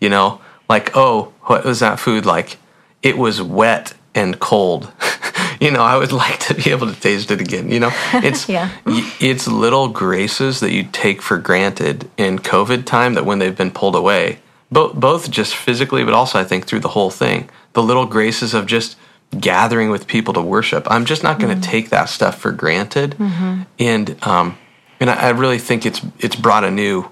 You 0.00 0.08
know, 0.08 0.40
like, 0.68 0.96
oh, 0.96 1.32
what 1.42 1.64
was 1.64 1.78
that 1.78 2.00
food 2.00 2.26
like? 2.26 2.58
It 3.04 3.16
was 3.16 3.40
wet 3.40 3.94
and 4.16 4.40
cold. 4.40 4.90
you 5.60 5.70
know, 5.70 5.82
I 5.82 5.96
would 5.96 6.10
like 6.24 6.40
to 6.40 6.54
be 6.54 6.72
able 6.72 6.92
to 6.92 7.00
taste 7.00 7.30
it 7.30 7.40
again. 7.40 7.70
You 7.70 7.78
know, 7.78 7.90
it's 8.14 8.48
yeah. 8.48 8.70
it's 8.84 9.46
little 9.46 9.86
graces 9.88 10.58
that 10.58 10.72
you 10.72 10.88
take 10.90 11.22
for 11.22 11.38
granted 11.38 12.10
in 12.16 12.40
COVID 12.40 12.84
time 12.84 13.14
that 13.14 13.24
when 13.24 13.38
they've 13.38 13.56
been 13.56 13.70
pulled 13.70 13.94
away, 13.94 14.40
both 14.72 14.94
both 14.94 15.30
just 15.30 15.54
physically, 15.54 16.02
but 16.02 16.14
also 16.14 16.40
I 16.40 16.44
think 16.44 16.66
through 16.66 16.80
the 16.80 16.88
whole 16.88 17.10
thing, 17.10 17.48
the 17.74 17.82
little 17.82 18.06
graces 18.06 18.54
of 18.54 18.66
just 18.66 18.96
gathering 19.38 19.90
with 19.90 20.06
people 20.06 20.34
to 20.34 20.40
worship. 20.40 20.86
I'm 20.90 21.04
just 21.04 21.22
not 21.22 21.38
going 21.38 21.50
to 21.50 21.60
mm-hmm. 21.60 21.70
take 21.70 21.90
that 21.90 22.08
stuff 22.08 22.38
for 22.38 22.52
granted, 22.52 23.12
mm-hmm. 23.12 23.62
and 23.78 24.26
um, 24.26 24.58
and 25.00 25.10
I, 25.10 25.14
I 25.14 25.30
really 25.30 25.58
think 25.58 25.86
it's 25.86 26.00
it's 26.18 26.36
brought 26.36 26.64
a 26.64 26.70
new, 26.70 27.10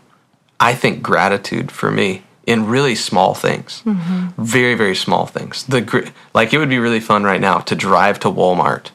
I 0.59 0.75
think, 0.75 1.03
gratitude 1.03 1.71
for 1.71 1.91
me 1.91 2.23
in 2.47 2.67
really 2.67 2.95
small 2.95 3.35
things, 3.35 3.83
mm-hmm. 3.85 4.43
very 4.43 4.75
very 4.75 4.97
small 4.97 5.27
things. 5.27 5.65
The 5.65 6.12
like 6.35 6.53
it 6.53 6.59
would 6.59 6.69
be 6.69 6.79
really 6.79 7.00
fun 7.00 7.25
right 7.25 7.41
now 7.41 7.59
to 7.61 7.75
drive 7.75 8.21
to 8.21 8.29
Walmart 8.29 8.91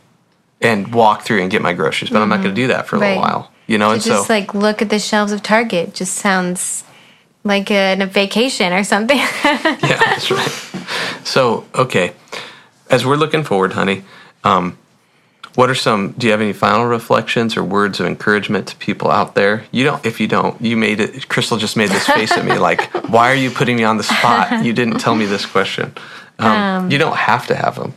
and 0.61 0.93
walk 0.93 1.23
through 1.23 1.41
and 1.41 1.51
get 1.51 1.61
my 1.61 1.73
groceries, 1.73 2.11
but 2.11 2.21
I'm 2.21 2.29
not 2.29 2.41
going 2.41 2.55
to 2.55 2.61
do 2.61 2.67
that 2.67 2.87
for 2.87 2.95
a 2.95 2.99
right. 2.99 3.07
little 3.09 3.23
while. 3.23 3.51
You 3.67 3.79
know, 3.79 3.87
to 3.87 3.93
and 3.93 4.03
just 4.03 4.27
so 4.27 4.33
like 4.33 4.53
look 4.53 4.81
at 4.81 4.89
the 4.89 4.99
shelves 4.99 5.31
of 5.31 5.41
Target 5.41 5.95
just 5.95 6.15
sounds 6.15 6.83
like 7.43 7.71
a, 7.71 7.99
a 7.99 8.05
vacation 8.05 8.71
or 8.71 8.83
something. 8.83 9.17
yeah, 9.43 9.77
that's 9.81 10.29
right. 10.29 10.51
So 11.23 11.65
okay 11.73 12.13
as 12.89 13.05
we're 13.05 13.15
looking 13.15 13.43
forward, 13.43 13.73
honey, 13.73 14.03
um, 14.43 14.77
what 15.55 15.69
are 15.69 15.75
some? 15.75 16.11
Do 16.17 16.27
you 16.27 16.31
have 16.31 16.41
any 16.41 16.53
final 16.53 16.85
reflections 16.85 17.55
or 17.55 17.63
words 17.63 17.99
of 17.99 18.05
encouragement 18.05 18.67
to 18.67 18.75
people 18.75 19.09
out 19.09 19.35
there? 19.35 19.63
You 19.71 19.85
don't. 19.85 20.05
If 20.05 20.19
you 20.19 20.27
don't, 20.27 20.61
you 20.61 20.75
made 20.75 20.99
it. 20.99 21.29
Crystal 21.29 21.57
just 21.57 21.77
made 21.77 21.89
this 21.89 22.05
face 22.05 22.31
at 22.33 22.43
me, 22.43 22.57
like, 22.57 22.81
"Why 23.09 23.31
are 23.31 23.35
you 23.35 23.49
putting 23.49 23.77
me 23.77 23.83
on 23.85 23.97
the 23.97 24.03
spot? 24.03 24.65
You 24.65 24.73
didn't 24.79 24.99
tell 24.99 25.15
me 25.15 25.25
this 25.25 25.45
question." 25.45 25.93
Um, 26.39 26.51
um, 26.51 26.91
you 26.91 26.97
don't 26.97 27.15
have 27.15 27.47
to 27.47 27.55
have 27.55 27.75
them. 27.75 27.93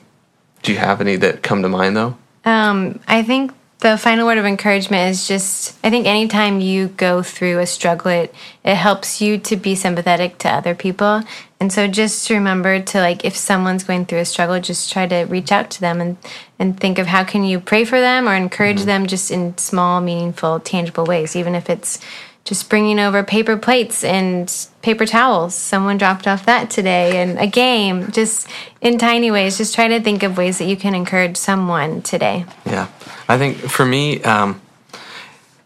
Do 0.63 0.73
you 0.73 0.79
have 0.79 1.01
any 1.01 1.17
that 1.17 1.43
come 1.43 1.63
to 1.63 1.69
mind 1.69 1.97
though? 1.97 2.17
Um, 2.45 3.01
I 3.09 3.25
think 3.25 3.53
the 3.81 3.97
final 3.97 4.27
word 4.27 4.39
of 4.39 4.45
encouragement 4.45 5.11
is 5.11 5.29
just 5.29 5.77
I 5.85 5.91
think 5.91 6.07
anytime 6.07 6.61
you 6.61 6.89
go 6.89 7.23
through 7.23 7.61
a 7.61 7.67
struggle 7.67 8.11
it 8.11 8.35
it 8.65 8.75
helps 8.75 9.21
you 9.21 9.39
to 9.39 9.57
be 9.57 9.75
sympathetic 9.75 10.39
to 10.39 10.49
other 10.49 10.75
people. 10.75 11.23
And 11.61 11.73
so 11.73 11.89
just 11.89 12.31
remember 12.31 12.81
to 12.81 13.01
like 13.01 13.25
if 13.25 13.37
someone's 13.37 13.85
going 13.85 14.07
through 14.07 14.19
a 14.19 14.25
struggle 14.25 14.61
just 14.61 14.93
try 14.93 15.07
to 15.07 15.25
reach 15.25 15.53
out 15.53 15.71
to 15.73 15.81
them 15.81 16.01
and 16.01 16.17
and 16.59 16.79
think 16.79 16.99
of 16.99 17.07
how 17.07 17.25
can 17.25 17.45
you 17.45 17.61
pray 17.61 17.85
for 17.85 18.01
them 18.01 18.29
or 18.29 18.35
encourage 18.35 18.79
mm-hmm. 18.79 18.87
them 18.87 19.07
just 19.07 19.31
in 19.31 19.57
small 19.59 20.01
meaningful 20.01 20.59
tangible 20.61 21.05
ways 21.05 21.37
even 21.37 21.55
if 21.55 21.71
it's 21.71 22.01
just 22.49 22.71
bringing 22.71 22.99
over 22.99 23.23
paper 23.23 23.59
plates 23.59 24.03
and 24.03 24.69
paper 24.81 25.05
towels. 25.05 25.55
Someone 25.55 25.99
dropped 25.99 26.27
off 26.27 26.47
that 26.47 26.71
today, 26.71 27.21
and 27.21 27.39
a 27.39 27.47
game, 27.47 28.11
just 28.11 28.49
in 28.81 28.97
tiny 28.97 29.31
ways. 29.31 29.59
Just 29.59 29.75
try 29.75 29.87
to 29.89 30.01
think 30.01 30.23
of 30.23 30.39
ways 30.39 30.57
that 30.57 30.65
you 30.65 30.77
can 30.77 30.95
encourage 30.95 31.37
someone 31.37 32.01
today. 32.01 32.47
Yeah. 32.65 32.89
I 33.29 33.37
think 33.37 33.59
for 33.59 33.85
me, 33.85 34.23
um, 34.23 34.61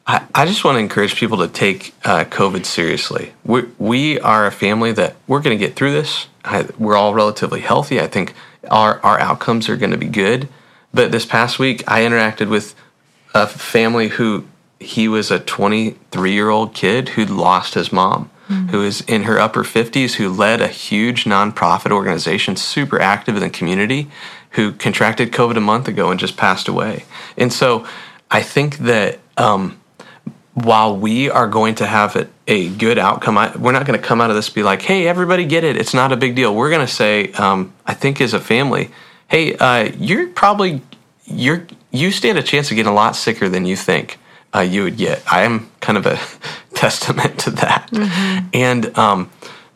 I, 0.07 0.27
I 0.35 0.47
just 0.47 0.65
want 0.65 0.77
to 0.77 0.81
encourage 0.81 1.15
people 1.15 1.39
to 1.39 1.49
take 1.49 1.95
uh, 2.05 2.25
COVID 2.25 2.67
seriously. 2.67 3.33
We, 3.45 3.63
we 3.79 4.21
are 4.21 4.47
a 4.47 4.53
family 4.53 4.93
that 4.93 5.15
we're 5.29 5.41
going 5.41 5.57
to 5.57 5.65
get 5.65 5.77
through 5.77 5.93
this. 5.93 6.27
I, 6.45 6.69
we're 6.77 6.97
all 6.97 7.15
relatively 7.15 7.61
healthy. 7.61 8.01
I 8.01 8.09
think 8.09 8.35
our, 8.69 9.01
our 9.05 9.19
outcomes 9.21 9.69
are 9.69 9.77
going 9.77 9.93
to 9.93 9.99
be 9.99 10.09
good. 10.09 10.49
But 10.93 11.13
this 11.13 11.25
past 11.25 11.59
week, 11.59 11.85
I 11.87 12.03
interacted 12.03 12.51
with 12.51 12.75
a 13.33 13.47
family 13.47 14.09
who 14.09 14.47
he 14.81 15.09
was 15.09 15.31
a 15.31 15.39
23 15.39 16.33
year 16.33 16.51
old 16.51 16.75
kid 16.75 17.11
who'd 17.11 17.31
lost 17.31 17.75
his 17.75 17.93
mom, 17.93 18.29
mm-hmm. 18.49 18.69
who 18.69 18.83
is 18.83 19.03
in 19.03 19.23
her 19.23 19.39
upper 19.39 19.63
50s, 19.63 20.15
who 20.15 20.29
led 20.29 20.61
a 20.61 20.69
huge 20.69 21.25
nonprofit 21.25 21.93
organization, 21.93 22.57
super 22.57 23.01
active 23.01 23.37
in 23.37 23.43
the 23.43 23.51
community, 23.51 24.11
who 24.51 24.73
contracted 24.73 25.33
COVID 25.33 25.57
a 25.57 25.61
month 25.61 25.89
ago 25.89 26.11
and 26.11 26.19
just 26.19 26.37
passed 26.37 26.69
away. 26.69 27.05
And 27.37 27.53
so 27.53 27.87
I 28.31 28.43
think 28.43 28.79
that 28.79 29.19
um, 29.37 29.81
while 30.55 30.97
we 30.97 31.31
are 31.31 31.49
going 31.49 31.77
to 31.77 31.87
have 31.87 32.17
a, 32.17 32.29
a 32.47 32.69
good 32.69 32.99
outcome, 32.99 33.39
I, 33.39 33.57
we're 33.57 33.73
not 33.73 33.87
going 33.87 33.99
to 33.99 34.07
come 34.07 34.21
out 34.21 34.31
of 34.31 34.37
this 34.37 34.51
be 34.51 34.63
like, 34.63 34.83
hey, 34.83 35.07
everybody 35.07 35.45
get 35.45 35.65
it. 35.65 35.77
It's 35.77 35.95
not 35.95 36.13
a 36.13 36.17
big 36.17 36.35
deal. 36.35 36.55
We're 36.55 36.71
going 36.71 36.87
to 36.87 36.93
say, 36.93 37.33
um, 37.33 37.73
I 37.87 37.95
think 37.95 38.21
as 38.21 38.35
a 38.35 38.41
family, 38.41 38.91
hey, 39.29 39.57
uh, 39.57 39.91
you're 39.99 40.29
probably, 40.29 40.83
you're, 41.25 41.67
you 41.91 42.11
stand 42.11 42.39
a 42.39 42.43
chance 42.43 42.71
of 42.71 42.77
getting 42.77 42.93
a 42.93 42.95
lot 42.95 43.17
sicker 43.17 43.49
than 43.49 43.65
you 43.65 43.77
think 43.77 44.19
uh, 44.55 44.61
you 44.61 44.83
would 44.85 44.97
get. 44.97 45.23
I 45.31 45.43
am 45.43 45.71
kind 45.81 45.97
of 45.97 46.07
a 46.07 46.19
testament 46.75 47.39
to 47.41 47.51
that. 47.53 47.89
Mm-hmm. 47.91 48.49
And 48.53 48.99
um, 48.99 49.31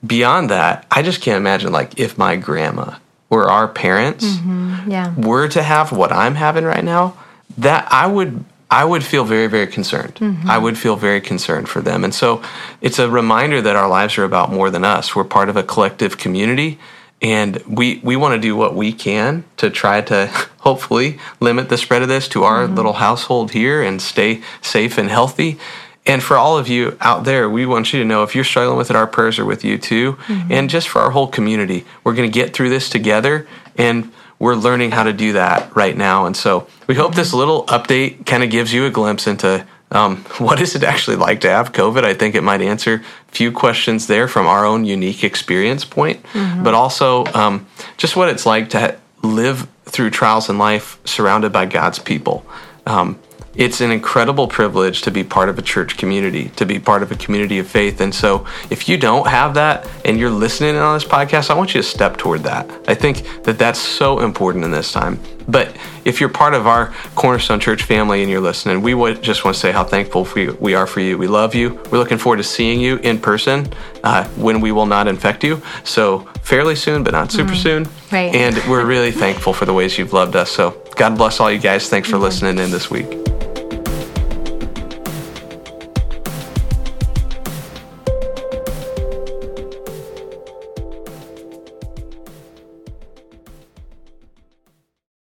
beyond 0.06 0.50
that, 0.50 0.86
I 0.90 1.02
just 1.02 1.22
can't 1.22 1.36
imagine 1.36 1.72
like 1.72 1.98
if 1.98 2.18
my 2.18 2.36
grandma 2.36 2.96
or 3.30 3.48
our 3.48 3.66
parents 3.66 4.24
mm-hmm. 4.24 4.90
yeah. 4.90 5.14
were 5.16 5.48
to 5.48 5.62
have 5.62 5.92
what 5.92 6.12
I'm 6.12 6.34
having 6.34 6.64
right 6.64 6.84
now, 6.84 7.16
that 7.58 7.86
I 7.92 8.06
would 8.06 8.44
I 8.70 8.84
would 8.84 9.04
feel 9.04 9.24
very 9.24 9.46
very 9.46 9.66
concerned. 9.66 10.16
Mm-hmm. 10.16 10.50
I 10.50 10.58
would 10.58 10.76
feel 10.76 10.96
very 10.96 11.20
concerned 11.20 11.68
for 11.68 11.80
them. 11.80 12.04
And 12.04 12.14
so 12.14 12.42
it's 12.80 12.98
a 12.98 13.08
reminder 13.10 13.62
that 13.62 13.76
our 13.76 13.88
lives 13.88 14.18
are 14.18 14.24
about 14.24 14.52
more 14.52 14.70
than 14.70 14.84
us. 14.84 15.14
We're 15.14 15.24
part 15.24 15.48
of 15.48 15.56
a 15.56 15.62
collective 15.62 16.18
community 16.18 16.78
and 17.22 17.56
we 17.66 18.00
we 18.02 18.16
want 18.16 18.34
to 18.34 18.40
do 18.40 18.54
what 18.56 18.74
we 18.74 18.92
can 18.92 19.44
to 19.56 19.70
try 19.70 20.00
to 20.00 20.26
hopefully 20.58 21.18
limit 21.40 21.68
the 21.68 21.78
spread 21.78 22.02
of 22.02 22.08
this 22.08 22.28
to 22.28 22.44
our 22.44 22.66
mm-hmm. 22.66 22.74
little 22.74 22.94
household 22.94 23.52
here 23.52 23.82
and 23.82 24.02
stay 24.02 24.42
safe 24.60 24.98
and 24.98 25.08
healthy 25.08 25.58
and 26.04 26.22
for 26.22 26.36
all 26.36 26.58
of 26.58 26.68
you 26.68 26.96
out 27.00 27.24
there 27.24 27.48
we 27.48 27.64
want 27.64 27.92
you 27.92 27.98
to 27.98 28.04
know 28.04 28.22
if 28.22 28.34
you're 28.34 28.44
struggling 28.44 28.76
with 28.76 28.90
it 28.90 28.96
our 28.96 29.06
prayers 29.06 29.38
are 29.38 29.44
with 29.44 29.64
you 29.64 29.78
too 29.78 30.12
mm-hmm. 30.12 30.52
and 30.52 30.68
just 30.68 30.88
for 30.88 31.00
our 31.00 31.10
whole 31.10 31.26
community 31.28 31.84
we're 32.04 32.14
going 32.14 32.30
to 32.30 32.34
get 32.34 32.52
through 32.52 32.68
this 32.68 32.88
together 32.90 33.46
and 33.76 34.12
we're 34.38 34.54
learning 34.54 34.90
how 34.90 35.02
to 35.02 35.12
do 35.12 35.32
that 35.34 35.74
right 35.74 35.96
now 35.96 36.26
and 36.26 36.36
so 36.36 36.66
we 36.86 36.94
hope 36.94 37.14
this 37.14 37.32
little 37.32 37.64
update 37.66 38.26
kind 38.26 38.42
of 38.42 38.50
gives 38.50 38.72
you 38.72 38.86
a 38.86 38.90
glimpse 38.90 39.26
into 39.26 39.66
um, 39.90 40.16
what 40.38 40.60
is 40.60 40.74
it 40.74 40.82
actually 40.82 41.16
like 41.16 41.40
to 41.42 41.48
have 41.48 41.72
COVID? 41.72 42.04
I 42.04 42.14
think 42.14 42.34
it 42.34 42.42
might 42.42 42.60
answer 42.60 43.02
a 43.28 43.30
few 43.30 43.52
questions 43.52 44.06
there 44.06 44.28
from 44.28 44.46
our 44.46 44.64
own 44.64 44.84
unique 44.84 45.24
experience 45.24 45.84
point, 45.84 46.22
mm-hmm. 46.24 46.62
but 46.62 46.74
also 46.74 47.24
um, 47.26 47.66
just 47.96 48.16
what 48.16 48.28
it's 48.28 48.46
like 48.46 48.70
to 48.70 48.98
live 49.22 49.68
through 49.84 50.10
trials 50.10 50.48
in 50.48 50.58
life 50.58 50.98
surrounded 51.04 51.52
by 51.52 51.66
God's 51.66 51.98
people. 51.98 52.44
Um, 52.86 53.18
it's 53.56 53.80
an 53.80 53.90
incredible 53.90 54.46
privilege 54.48 55.02
to 55.02 55.10
be 55.10 55.24
part 55.24 55.48
of 55.48 55.58
a 55.58 55.62
church 55.62 55.96
community, 55.96 56.50
to 56.50 56.66
be 56.66 56.78
part 56.78 57.02
of 57.02 57.10
a 57.10 57.16
community 57.16 57.58
of 57.58 57.66
faith. 57.66 58.00
And 58.00 58.14
so, 58.14 58.46
if 58.70 58.88
you 58.88 58.96
don't 58.96 59.26
have 59.26 59.54
that 59.54 59.88
and 60.04 60.18
you're 60.18 60.30
listening 60.30 60.76
on 60.76 60.94
this 60.94 61.04
podcast, 61.04 61.50
I 61.50 61.54
want 61.54 61.74
you 61.74 61.80
to 61.80 61.86
step 61.86 62.16
toward 62.16 62.42
that. 62.42 62.70
I 62.86 62.94
think 62.94 63.44
that 63.44 63.58
that's 63.58 63.78
so 63.78 64.20
important 64.20 64.64
in 64.64 64.70
this 64.70 64.92
time. 64.92 65.18
But 65.48 65.76
if 66.04 66.20
you're 66.20 66.28
part 66.28 66.54
of 66.54 66.66
our 66.66 66.92
Cornerstone 67.14 67.60
Church 67.60 67.84
family 67.84 68.22
and 68.22 68.30
you're 68.30 68.40
listening, 68.40 68.82
we 68.82 68.94
would 68.94 69.22
just 69.22 69.44
want 69.44 69.54
to 69.54 69.60
say 69.60 69.70
how 69.70 69.84
thankful 69.84 70.26
we 70.60 70.74
are 70.74 70.86
for 70.86 71.00
you. 71.00 71.16
We 71.16 71.28
love 71.28 71.54
you. 71.54 71.80
We're 71.90 71.98
looking 71.98 72.18
forward 72.18 72.38
to 72.38 72.42
seeing 72.42 72.80
you 72.80 72.96
in 72.98 73.20
person 73.20 73.72
uh, 74.02 74.26
when 74.30 74.60
we 74.60 74.72
will 74.72 74.86
not 74.86 75.06
infect 75.08 75.44
you. 75.44 75.62
So, 75.84 76.20
fairly 76.42 76.76
soon, 76.76 77.04
but 77.04 77.12
not 77.12 77.30
super 77.32 77.52
mm, 77.52 77.62
soon. 77.62 77.88
Right. 78.12 78.34
And 78.34 78.56
we're 78.68 78.84
really 78.84 79.12
thankful 79.12 79.52
for 79.52 79.64
the 79.64 79.72
ways 79.72 79.98
you've 79.98 80.12
loved 80.12 80.36
us. 80.36 80.50
So, 80.50 80.82
God 80.96 81.16
bless 81.16 81.40
all 81.40 81.50
you 81.50 81.58
guys. 81.58 81.88
Thanks 81.88 82.08
for 82.08 82.16
mm-hmm. 82.16 82.24
listening 82.24 82.58
in 82.58 82.70
this 82.70 82.90
week. 82.90 83.35